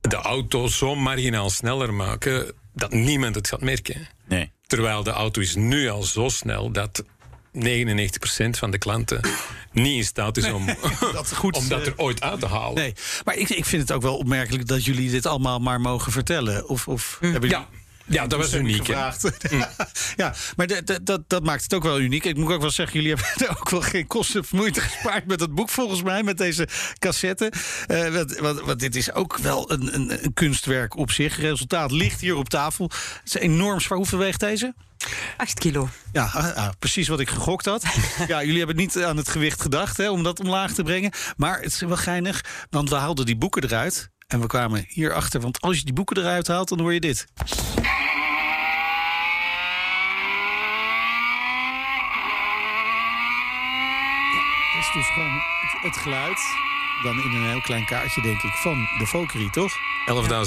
[0.09, 4.07] de auto zo marginaal sneller maken dat niemand het gaat merken.
[4.27, 4.51] Nee.
[4.67, 7.07] Terwijl de auto is nu al zo snel dat 99%
[8.49, 9.21] van de klanten
[9.71, 10.65] niet in staat is om
[11.13, 12.75] dat, goed, om dat eh, er ooit uit te halen.
[12.75, 12.93] Nee,
[13.23, 16.67] maar ik, ik vind het ook wel opmerkelijk dat jullie dit allemaal maar mogen vertellen.
[16.67, 17.67] Of, of hebben jullie Ja.
[18.05, 18.85] Ja, dat was uniek.
[18.85, 19.27] gevraagd?
[20.15, 22.25] ja, maar dat- dat- dat, dat maakt het ook wel uniek.
[22.25, 25.25] Ik moet ook wel zeggen, jullie hebben er ook wel geen kosten of moeite gespaard
[25.25, 26.67] met het boek, volgens mij, met deze
[26.99, 27.51] cassette.
[27.87, 31.37] Eh, want, want, want dit is ook wel een, een, een kunstwerk op zich.
[31.39, 32.85] Resultaat ligt hier op tafel.
[32.93, 33.97] Het is enorm zwaar.
[33.97, 34.73] Hoeveel weegt deze?
[35.37, 35.89] 8 kilo.
[36.11, 37.83] Ja, ah, ah, precies wat ik gegokt had.
[38.27, 41.11] ja, jullie hebben niet aan het gewicht gedacht hè, om dat omlaag te brengen.
[41.37, 44.09] Maar het is wel geinig, want we haalden die boeken eruit.
[44.27, 47.25] En we kwamen hierachter, want als je die boeken eruit haalt, dan hoor je dit.
[47.35, 47.45] Ja,
[54.73, 56.39] dat is dus gewoon het, het geluid.
[57.03, 59.71] Dan in een heel klein kaartje, denk ik, van de Valkyrie, toch?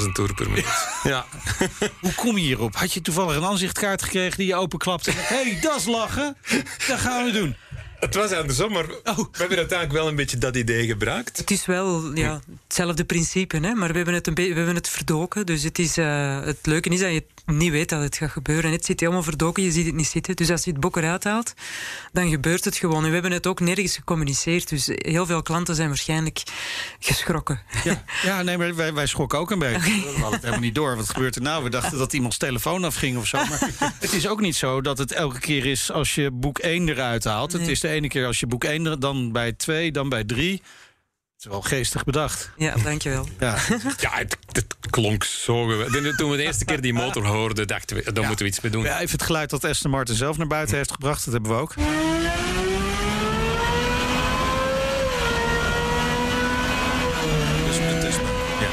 [0.02, 1.00] 11.000 toer per minuut.
[1.02, 1.26] Ja.
[2.00, 2.76] Hoe kom je hierop?
[2.76, 5.06] Had je toevallig een aanzichtkaart gekregen die je openklapt?
[5.06, 6.36] en dacht, Hé, hey, dat is lachen.
[6.88, 7.56] Dat gaan we doen.
[8.01, 11.36] Het was andersom, maar we hebben uiteindelijk wel een beetje dat idee gebruikt.
[11.36, 13.74] Het is wel ja, hetzelfde principe, hè?
[13.74, 15.47] maar we hebben het, een we hebben het verdoken.
[15.47, 18.70] Dus het, is, eh, het leuke is dat je niet weet dat het gaat gebeuren.
[18.70, 20.36] Het zit helemaal verdoken, je ziet het niet zitten.
[20.36, 21.53] Dus als je het boek eruit haalt,
[22.12, 23.03] dan gebeurt het gewoon.
[23.03, 24.68] En we hebben het ook nergens gecommuniceerd.
[24.68, 26.42] Dus heel veel klanten zijn waarschijnlijk
[26.99, 27.61] geschrokken.
[27.84, 29.80] Ja, ja nee, maar wij, wij schrokken ook een beetje.
[29.80, 30.97] We hadden het helemaal niet door.
[30.97, 31.64] Wat gebeurt er nou?
[31.64, 33.36] We dachten dat iemands telefoon afging of zo.
[33.36, 36.88] Maar het is ook niet zo dat het elke keer is als je boek 1
[36.88, 37.53] eruit haalt.
[37.53, 40.24] Het is de ene keer als je boek 1, er- dan bij 2, dan bij
[40.24, 40.62] 3.
[41.37, 42.51] Het is wel geestig bedacht.
[42.57, 43.28] Ja, dankjewel.
[43.39, 43.57] Ja,
[43.99, 46.16] Ja, het, het klonk zo geweldig.
[46.16, 48.72] Toen we de eerste keer die motor hoorden, dachten we, daar moeten we iets mee
[48.72, 48.84] doen.
[48.84, 51.24] Ja, even het geluid dat Aston Martin zelf naar buiten heeft gebracht.
[51.24, 51.74] Dat hebben we ook.
[58.01, 58.14] Dus.
[58.61, 58.68] Ja.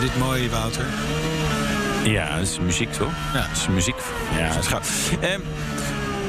[0.00, 0.86] Dit mooi, Wouter?
[2.04, 3.12] Ja, dat is muziek toch?
[3.34, 3.46] Ja.
[3.48, 3.94] Dat is muziek.
[4.38, 5.12] Ja, dat is gaaf.
[5.20, 5.40] Ehm,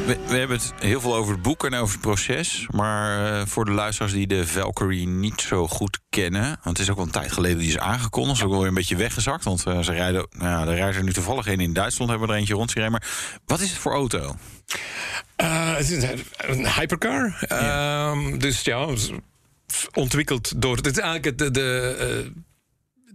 [0.06, 2.68] we, hebben het heel veel over het boek en over het proces.
[2.70, 6.42] Maar eh, voor de luisteraars die de Valkyrie niet zo goed kennen...
[6.42, 8.38] want het is ook wel een tijd geleden die is aangekondigd.
[8.38, 9.44] Ze is ook wel weer een beetje weggezakt.
[9.44, 12.10] Want eh, ze rijden, nou, ja, er rijdt er nu toevallig een in Duitsland.
[12.10, 12.92] Hebben er eentje rondgereden.
[12.92, 13.08] Maar
[13.46, 14.36] wat is het voor auto?
[15.36, 16.04] Eh, het is
[16.38, 17.46] een hypercar.
[17.48, 18.88] Ehm, dus ja,
[19.94, 20.76] ontwikkeld door.
[20.76, 22.32] Het is eigenlijk de, de,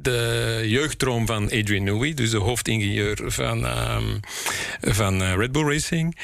[0.00, 4.18] de jeugddroom van Adrian Newey, dus de hoofdingenieur van, ehm,
[4.80, 6.18] van eh, Red Bull Racing.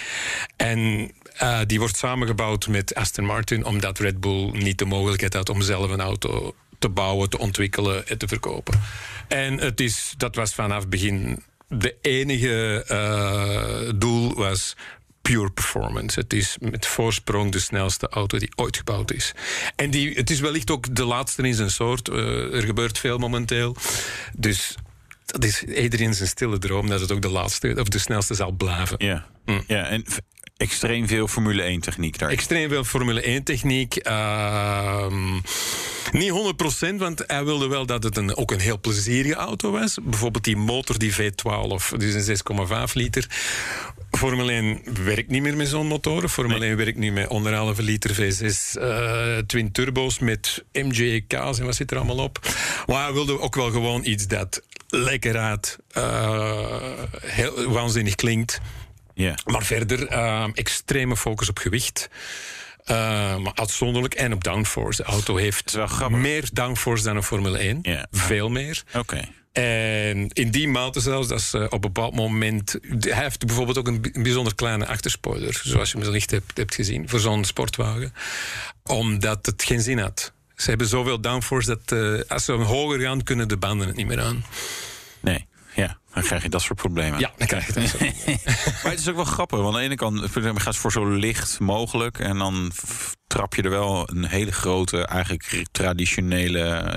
[0.57, 5.49] En eh, die wordt samengebouwd met Aston Martin, omdat Red Bull niet de mogelijkheid had
[5.49, 8.81] om zelf een auto te bouwen, te ontwikkelen en te verkopen.
[9.29, 14.77] En het is, dat was vanaf het begin de enige eh, doel was
[15.23, 16.21] pure performance.
[16.21, 19.33] Het is met voorsprong de snelste auto die ooit gebouwd is.
[19.77, 22.09] En die, het is wellicht ook de laatste in zijn soort.
[22.09, 23.77] Er gebeurt veel momenteel.
[24.37, 24.75] Dus
[25.25, 28.53] dat is iedereen zijn stille droom dat het ook de laatste of de snelste zal
[28.53, 29.05] blijven.
[29.05, 29.27] Ja,
[29.67, 30.05] ja en
[30.57, 32.31] extreem veel Formule 1 techniek daar.
[32.31, 33.97] Extreem veel Formule 1 techniek.
[33.97, 35.35] Ehm,
[36.13, 39.99] niet 100%, want hij wilde wel dat het een, ook een heel plezierige auto was.
[40.03, 42.37] Bijvoorbeeld die motor, die V12, dus een
[42.89, 43.27] 6,5 liter.
[44.11, 46.31] Formule 1 werkt niet meer met zo'n motoren.
[46.31, 51.75] Formule 1 werkt nu met anderhalve liter V6 uh, twin turbo's met MJK's en wat
[51.75, 52.39] zit er allemaal op.
[52.87, 56.77] Maar we wilden ook wel gewoon iets dat lekker uit, uh,
[57.21, 58.61] heel waanzinnig klinkt.
[59.15, 59.37] Yeah.
[59.45, 62.09] Maar verder uh, extreme focus op gewicht.
[62.91, 62.97] Uh,
[63.37, 65.03] maar uitzonderlijk en op downforce.
[65.03, 65.77] De auto heeft
[66.11, 67.79] meer downforce dan een Formule 1.
[67.83, 68.03] Yeah.
[68.11, 68.83] Veel meer.
[68.95, 69.29] Oké.
[69.53, 72.79] En in die mate zelfs, dat is uh, op een bepaald moment...
[72.99, 75.61] Hij heeft bijvoorbeeld ook een, bijzonder kleine achterspoiler...
[75.65, 78.13] zoals je wellicht hebt, hebt gezien, voor zo'n sportwagen.
[78.83, 80.33] Omdat het geen zin had.
[80.57, 83.23] Ze hebben zoveel downforce dat uh, als ze hoger gaan...
[83.23, 84.45] kunnen de banden het niet meer aan.
[86.15, 87.19] Dan krijg je dat soort problemen.
[87.21, 88.03] Ja, dan krijg je dat soort
[88.83, 89.59] Maar het is ook wel grappig.
[89.59, 92.19] Want aan de ene kant gaat het voor zo licht mogelijk.
[92.19, 92.73] En dan
[93.27, 96.93] trap je er wel een hele grote, eigenlijk traditionele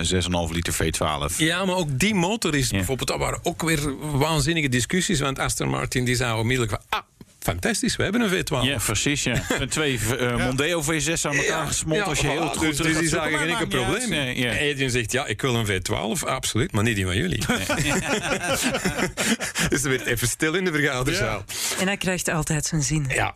[0.49, 1.35] 6,5 liter V12.
[1.37, 2.75] Ja, maar ook die motor is Ja.
[2.77, 3.07] bijvoorbeeld...
[3.07, 5.19] Dat waren ook weer waanzinnige discussies.
[5.19, 6.99] Want Aston Martin die zei onmiddellijk van...
[6.99, 7.05] Ah,
[7.51, 8.63] fantastisch, we hebben een V12.
[8.63, 9.23] Ja, precies.
[9.23, 9.43] Ja.
[9.69, 12.05] Twee uh, Mondeo V6 aan elkaar gesmolten.
[12.05, 14.09] als je heel goed dus, dus die gaat zagen geen probleem.
[14.09, 14.51] Nee, ja.
[14.51, 16.19] Adrian zegt, ja, ik wil een V12.
[16.25, 17.37] Absoluut, maar niet die van jullie.
[19.69, 21.43] dus er werd even stil in de vergaderzaal.
[21.79, 23.05] En hij krijgt altijd zijn zin.
[23.09, 23.35] Ja,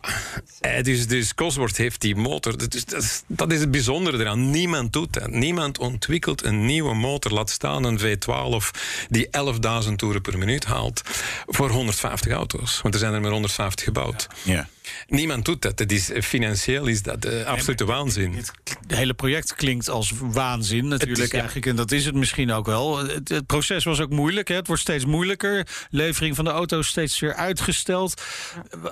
[0.60, 2.58] Eh, dus, dus Cosworth heeft die motor.
[2.58, 4.50] Dat is, dat, is, dat is het bijzondere eraan.
[4.50, 5.30] Niemand doet dat.
[5.30, 7.32] Niemand ontwikkelt een nieuwe motor.
[7.32, 8.70] Laat staan een V12
[9.08, 9.26] die
[9.86, 11.02] 11.000 toeren per minuut haalt.
[11.46, 12.80] Voor 150 auto's.
[12.80, 14.00] Want er zijn er maar 150 gebouwd.
[14.42, 14.68] Ja.
[15.08, 15.76] Niemand doet dat.
[15.78, 18.34] dat is, financieel is dat uh, absolute waanzin.
[18.34, 18.52] Het
[18.86, 21.38] hele project klinkt als waanzin natuurlijk Het is- ja.
[21.38, 21.66] eigenlijk.
[21.66, 22.98] En dat is het misschien ook wel.
[22.98, 24.48] Het, het proces was ook moeilijk.
[24.48, 24.54] Hè?
[24.54, 25.66] Het wordt steeds moeilijker.
[25.90, 28.22] Levering van de auto's steeds weer uitgesteld.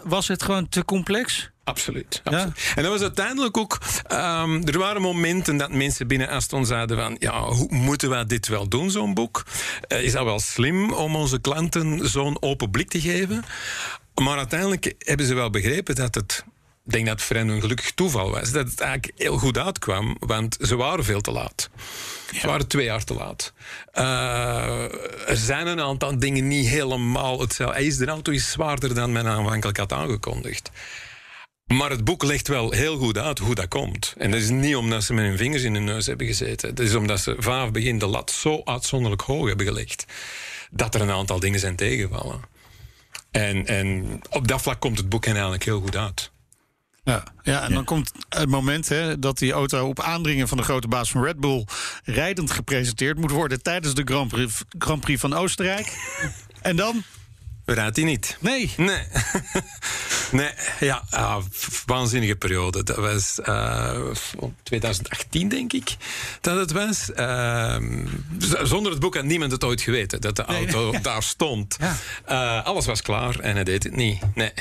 [0.05, 1.51] Was het gewoon te complex?
[1.65, 2.21] Absoluut.
[2.25, 2.73] absoluut.
[2.75, 3.79] En dat was uiteindelijk ook.
[4.07, 8.49] ehm, er waren momenten dat mensen binnen Aston zeiden: van ja, hoe moeten we dit
[8.49, 9.45] wel doen, zo'n boek?
[9.89, 13.45] Eh, is dat wel slim om onze klanten zo'n open blik te geven?
[14.15, 16.45] Maar uiteindelijk hebben ze wel begrepen dat het.
[16.85, 18.53] Ik denk dat het voor hen een gelukkig toeval was.
[18.53, 21.71] Dat het eigenlijk heel goed uitkwam, want ze waren veel te laat.
[22.41, 23.53] Ze waren twee jaar te laat.
[23.93, 27.77] Eh, er zijn een aantal dingen niet helemaal hetzelfde.
[27.77, 30.71] Hij is, de auto is zwaarder dan men aanvankelijk had aangekondigd.
[31.77, 34.15] Maar het boek legt wel heel goed uit hoe dat komt.
[34.19, 36.75] En dat is niet omdat ze met hun vingers in hun neus hebben gezeten.
[36.75, 40.05] Dat is omdat ze vanaf het begin de lat zo uitzonderlijk hoog hebben gelegd.
[40.71, 42.41] Dat er een aantal dingen zijn tegengevallen.
[43.31, 46.31] En, en op dat vlak komt het boek hen eigenlijk heel goed uit.
[47.05, 50.63] Ja, ja en dan komt het moment hè, dat die auto op aandringen van de
[50.63, 51.65] grote baas van Red Bull
[52.05, 56.19] rijdend gepresenteerd moet worden tijdens de Grand Prix, Grand Prix van Oostenrijk.
[56.63, 57.03] en dan?
[57.75, 58.37] Raadt hij niet.
[58.41, 58.73] Nee.
[58.77, 59.03] Nee.
[60.33, 60.51] nee,
[60.81, 61.45] ja, ah,
[61.87, 62.83] waanzinnige periode.
[62.83, 64.01] Dat was eh,
[64.63, 65.97] 2018, denk ik,
[66.41, 67.13] dat het was.
[67.13, 68.07] Ehm,
[68.63, 71.77] zonder het boek had niemand het ooit geweten, dat de auto daar stond.
[72.25, 74.21] Eh, alles was klaar en hij deed het niet.
[74.35, 74.53] Nee.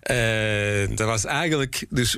[0.00, 1.86] Eh, dat was eigenlijk...
[1.88, 2.14] Dus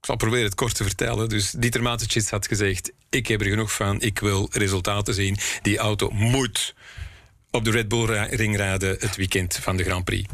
[0.00, 1.28] ik zal proberen het kort te vertellen.
[1.28, 2.92] Dus Dieter Mateschitz had gezegd...
[3.10, 5.36] ik heb er genoeg van, ik wil resultaten zien.
[5.62, 6.74] Die auto moet
[7.50, 10.28] op de Red Bull ra- ring rijden het weekend van de Grand Prix.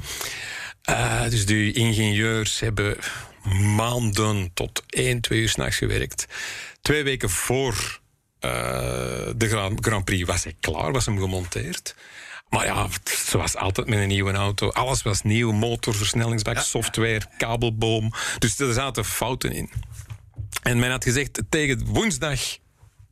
[0.82, 2.96] Eh, dus de ingenieurs hebben
[3.76, 6.26] maanden tot 1, 2 uur s'nachts gewerkt.
[6.82, 8.00] Twee weken voor
[8.40, 8.50] eh,
[9.36, 11.94] de Grand, Grand Prix was hij klaar, was hem gemonteerd.
[12.48, 14.68] Maar ja, zoals altijd met een nieuwe auto.
[14.70, 15.52] Alles was nieuw.
[15.52, 18.12] Motor, versnellingsbak, software, kabelboom.
[18.38, 19.70] Dus er zaten fouten in.
[20.62, 22.40] En men had gezegd tegen woensdag,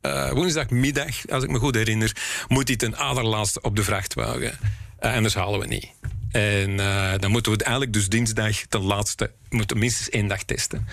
[0.05, 2.15] eh, woensdagmiddag, als ik me goed herinner,
[2.47, 4.57] moet dit een allerlaatste op de vrachtwagen.
[4.99, 5.87] Eh, anders halen we niet.
[6.31, 10.27] En eh, dan moeten we het eigenlijk dus dinsdag ten laatste, we moeten minstens één
[10.27, 10.87] dag testen.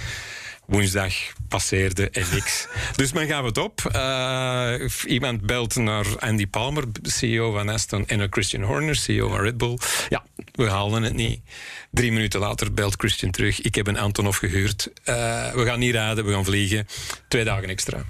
[0.66, 1.14] Woensdag
[1.48, 2.66] passeerde en niks.
[2.96, 3.80] dus men gaf het op.
[5.06, 9.56] Iemand belt naar Andy Palmer, CEO van Aston, en naar Christian Horner, CEO van Red
[9.56, 9.78] Bull.
[10.08, 11.40] Ja, we halen het niet.
[11.90, 13.60] Drie minuten later belt Christian terug.
[13.60, 14.90] Ik heb een Antonov gehuurd.
[15.04, 15.14] Eh,
[15.52, 16.86] we gaan niet rijden, we gaan vliegen.
[17.28, 18.04] Twee dagen extra.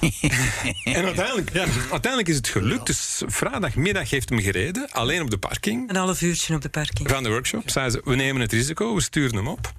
[0.84, 2.86] en uiteindelijk, ja, uiteindelijk is het gelukt.
[2.86, 5.90] Dus vrijdagmiddag heeft hem gereden, alleen op de parking.
[5.90, 7.10] Een half uurtje op de parking.
[7.10, 7.70] Van de workshop.
[7.70, 9.72] Zeiden ze, we nemen het risico, we sturen hem op.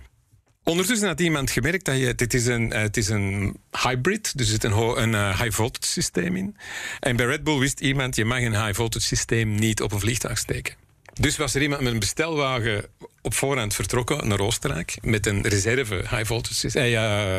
[0.64, 4.46] Ondertussen had iemand gemerkt dat je, dit is een, eh, het is een hybrid, dus
[4.46, 6.58] er zit een, een eh, high voltage systeem in.
[7.00, 10.00] En bij Red Bull wist iemand, je mag een high voltage systeem niet op een
[10.00, 10.76] vliegtuig steken.
[11.14, 12.86] Dus was er iemand met een bestelwagen
[13.26, 17.34] op voorhand vertrokken naar Oostenrijk met een reserve high voltage eh, ja,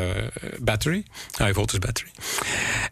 [0.59, 1.03] battery,
[1.37, 2.11] high voltage battery.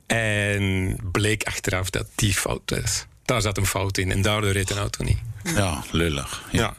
[0.05, 3.05] En bleek achteraf dat die fout was.
[3.25, 5.17] Daar zat een fout in en daardoor reed een auto niet.
[5.55, 6.43] Ja, lullig.
[6.51, 6.75] Ja.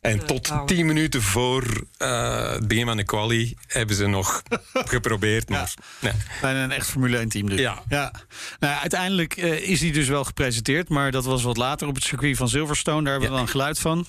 [0.00, 4.42] En tot tien minuten voor eh, het begin van de quali hebben ze nog
[4.94, 5.48] geprobeerd.
[5.48, 6.12] Maar, nee.
[6.40, 7.60] Bijna een echt Formule 1 team dus.
[7.60, 7.82] Ja.
[7.88, 8.12] ja.
[8.60, 12.04] Nou, uiteindelijk eh, is hij dus wel gepresenteerd, maar dat was wat later op het
[12.04, 13.02] circuit van Silverstone.
[13.02, 14.06] Daar hebben we dan geluid van.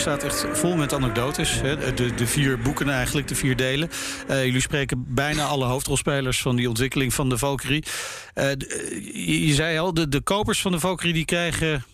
[0.00, 1.60] Staat echt vol met anekdotes.
[1.60, 1.94] Hè.
[1.94, 3.90] De, de vier boeken eigenlijk, de vier delen.
[4.30, 7.84] Uh, jullie spreken bijna alle hoofdrolspelers van die ontwikkeling van de Valkyrie.
[8.34, 8.50] Uh,
[9.14, 11.84] je, je, zei al, de, de kopers van de Valkyrie die krijgen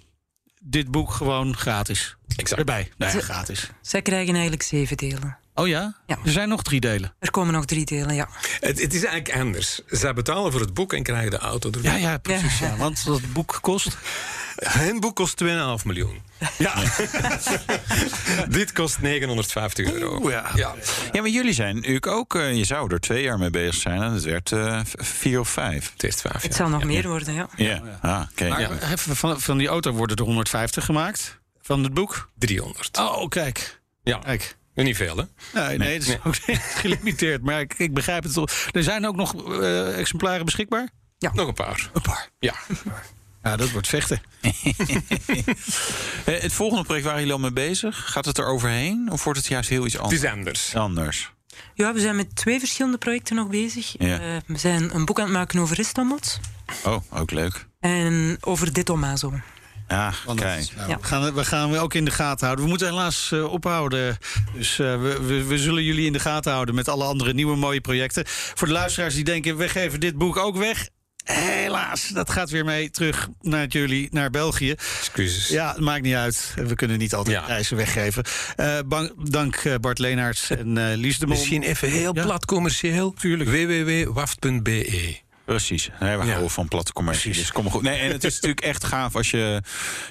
[0.62, 2.16] dit boek gewoon gratis.
[2.36, 2.60] Exact.
[2.60, 2.90] Erbij.
[2.96, 3.70] Nee, gratis.
[3.80, 5.38] Zij krijgen eigenlijk zeven delen.
[5.58, 5.94] Oh ja?
[6.06, 6.18] ja?
[6.24, 7.14] Er zijn nog drie delen.
[7.18, 8.28] Er komen nog drie delen, ja.
[8.60, 9.80] Het, het is eigenlijk anders.
[9.86, 12.00] Zij betalen voor het boek en krijgen de auto erbij.
[12.00, 12.58] Ja, ja precies.
[12.58, 12.76] Ja.
[12.76, 13.96] Want dat boek kost...
[14.56, 15.48] Hun boek kost 2,5
[15.84, 16.22] miljoen.
[16.58, 16.74] Ja.
[18.48, 20.20] Dit kost 950 euro.
[20.22, 20.50] Oeh, ja.
[20.54, 20.74] ja.
[21.12, 21.20] Ja.
[21.20, 22.34] maar jullie zijn natuurlijk ook...
[22.34, 25.48] Uh, je zou er twee jaar mee bezig zijn en het werd uh, vier of
[25.48, 25.92] vijf.
[25.92, 27.48] Het is vijf, Het zal nog meer worden, ja.
[27.56, 28.68] Ja, ah, okay.
[28.92, 31.38] even van, van die auto worden er 150 gemaakt.
[31.60, 32.30] Van het boek?
[32.38, 32.98] 300.
[32.98, 33.80] Oh, kijk.
[34.02, 34.18] Ja.
[34.18, 34.56] Kijk.
[34.84, 35.24] Niet veel, hè?
[35.60, 37.42] Nee, nee, dat is ook gelimiteerd.
[37.42, 38.48] Maar ik, ik, begrijp het wel.
[38.70, 40.88] Er zijn ook nog uh, exemplaren beschikbaar?
[41.18, 41.30] Ja.
[41.34, 41.90] Nog een paar.
[41.92, 42.28] Een paar?
[42.38, 42.54] Ja.
[43.42, 44.22] Ja, dat wordt vechten.
[46.24, 49.08] het volgende project waar jullie al mee bezig, gaat het er overheen?
[49.12, 50.14] Of wordt het juist heel iets anders?
[50.14, 50.74] Het is anders.
[50.74, 51.32] Anders.
[51.74, 53.94] Ja, we zijn met twee verschillende projecten nog bezig.
[53.98, 54.20] Ja.
[54.20, 56.40] Uh, we zijn een boek aan het maken over Ristomot.
[56.84, 57.66] Oh, ook leuk.
[57.80, 59.32] En over Dit Tomaso.
[59.88, 60.68] Ja, kijk.
[60.76, 60.96] Nou, ja.
[60.96, 62.64] we, gaan, we gaan ook in de gaten houden.
[62.64, 64.18] We moeten helaas uh, ophouden.
[64.54, 67.56] Dus uh, we, we, we, zullen jullie in de gaten houden met alle andere nieuwe
[67.56, 68.24] mooie projecten.
[68.26, 70.88] Voor de luisteraars die denken, we geven dit boek ook weg.
[71.24, 74.70] Helaas, dat gaat weer mee terug naar jullie, naar België.
[74.70, 75.48] Excuses.
[75.48, 76.54] Ja, het maakt niet uit.
[76.56, 77.42] We kunnen niet altijd ja.
[77.42, 78.24] prijzen weggeven.
[78.56, 81.36] Uh, dank Bart Leenaerts en uh, Lies de Mol.
[81.36, 82.22] Misschien even heel ja.
[82.22, 83.12] plat commercieel.
[83.12, 83.50] Tuurlijk.
[83.50, 85.90] www.waft.be Precies.
[86.00, 86.30] Nee, we ja.
[86.30, 87.32] houden van platte commercie.
[87.32, 87.82] Dus kom goed.
[87.82, 89.62] Nee, en het is natuurlijk echt gaaf als je...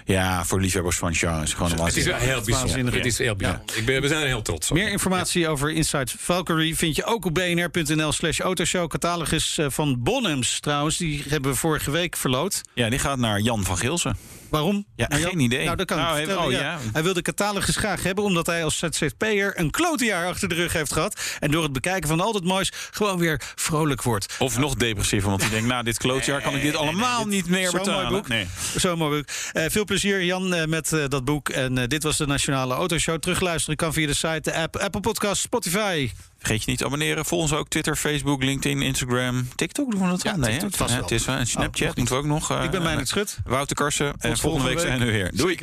[0.05, 1.53] Ja, voor liefhebbers van genres.
[1.53, 2.93] Gewoon een het is wel heel bijzonder.
[2.93, 3.65] Het is heel bijzonder.
[3.75, 3.79] Ja.
[3.79, 4.77] Ik ben, we zijn er heel trots op.
[4.77, 8.89] Meer informatie over Inside Valkyrie vind je ook op bnr.nl slash autoshow.
[8.89, 10.97] Catalogus van Bonhams trouwens.
[10.97, 12.61] Die hebben we vorige week verloot.
[12.73, 14.17] Ja, die gaat naar Jan van Gilsen.
[14.55, 14.85] Waarom?
[14.95, 15.65] Ja, geen idee.
[15.65, 16.59] Nou, dat kan nou, hij, oh, ja.
[16.59, 16.79] Ja.
[16.93, 18.23] hij wil de catalogus graag hebben...
[18.23, 21.21] omdat hij als ZZP'er een klote jaar achter de rug heeft gehad...
[21.39, 24.35] en door het bekijken van al het moois gewoon weer vrolijk wordt.
[24.39, 25.67] Of nog depressiever, want hij denkt...
[25.67, 28.11] nou, dit klootjaar kan ik dit allemaal niet meer Zo'n betalen.
[28.11, 28.27] Mooi boek.
[28.27, 28.47] Nee.
[28.75, 29.29] Zo'n mooi boek.
[29.53, 31.49] Uh, veel plezier, Jan, uh, met uh, dat boek.
[31.49, 33.19] En dit was de Nationale Autoshow.
[33.19, 36.09] Terugluisteren kan via de site, de app, Apple Podcast, Spotify...
[36.45, 37.25] Vergeet je niet te abonneren.
[37.25, 39.91] Volg ons ook Twitter, Facebook, LinkedIn, Instagram, TikTok.
[39.91, 40.49] Doen we dat ja, wel?
[40.49, 41.35] Nee, TikTok, het is wel.
[41.35, 42.51] En Snapchat oh, moeten we ook nog.
[42.51, 43.37] Uh, ik ben Meijnerd Schut.
[43.45, 44.13] Wouter Karsen.
[44.19, 45.31] En volgende week, week zijn we weer.
[45.35, 45.59] Doei.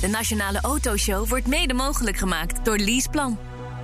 [0.00, 3.38] De Nationale Autoshow wordt mede mogelijk gemaakt door Leaseplan.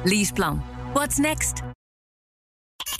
[0.04, 0.64] Leaseplan.
[0.92, 1.62] What's next?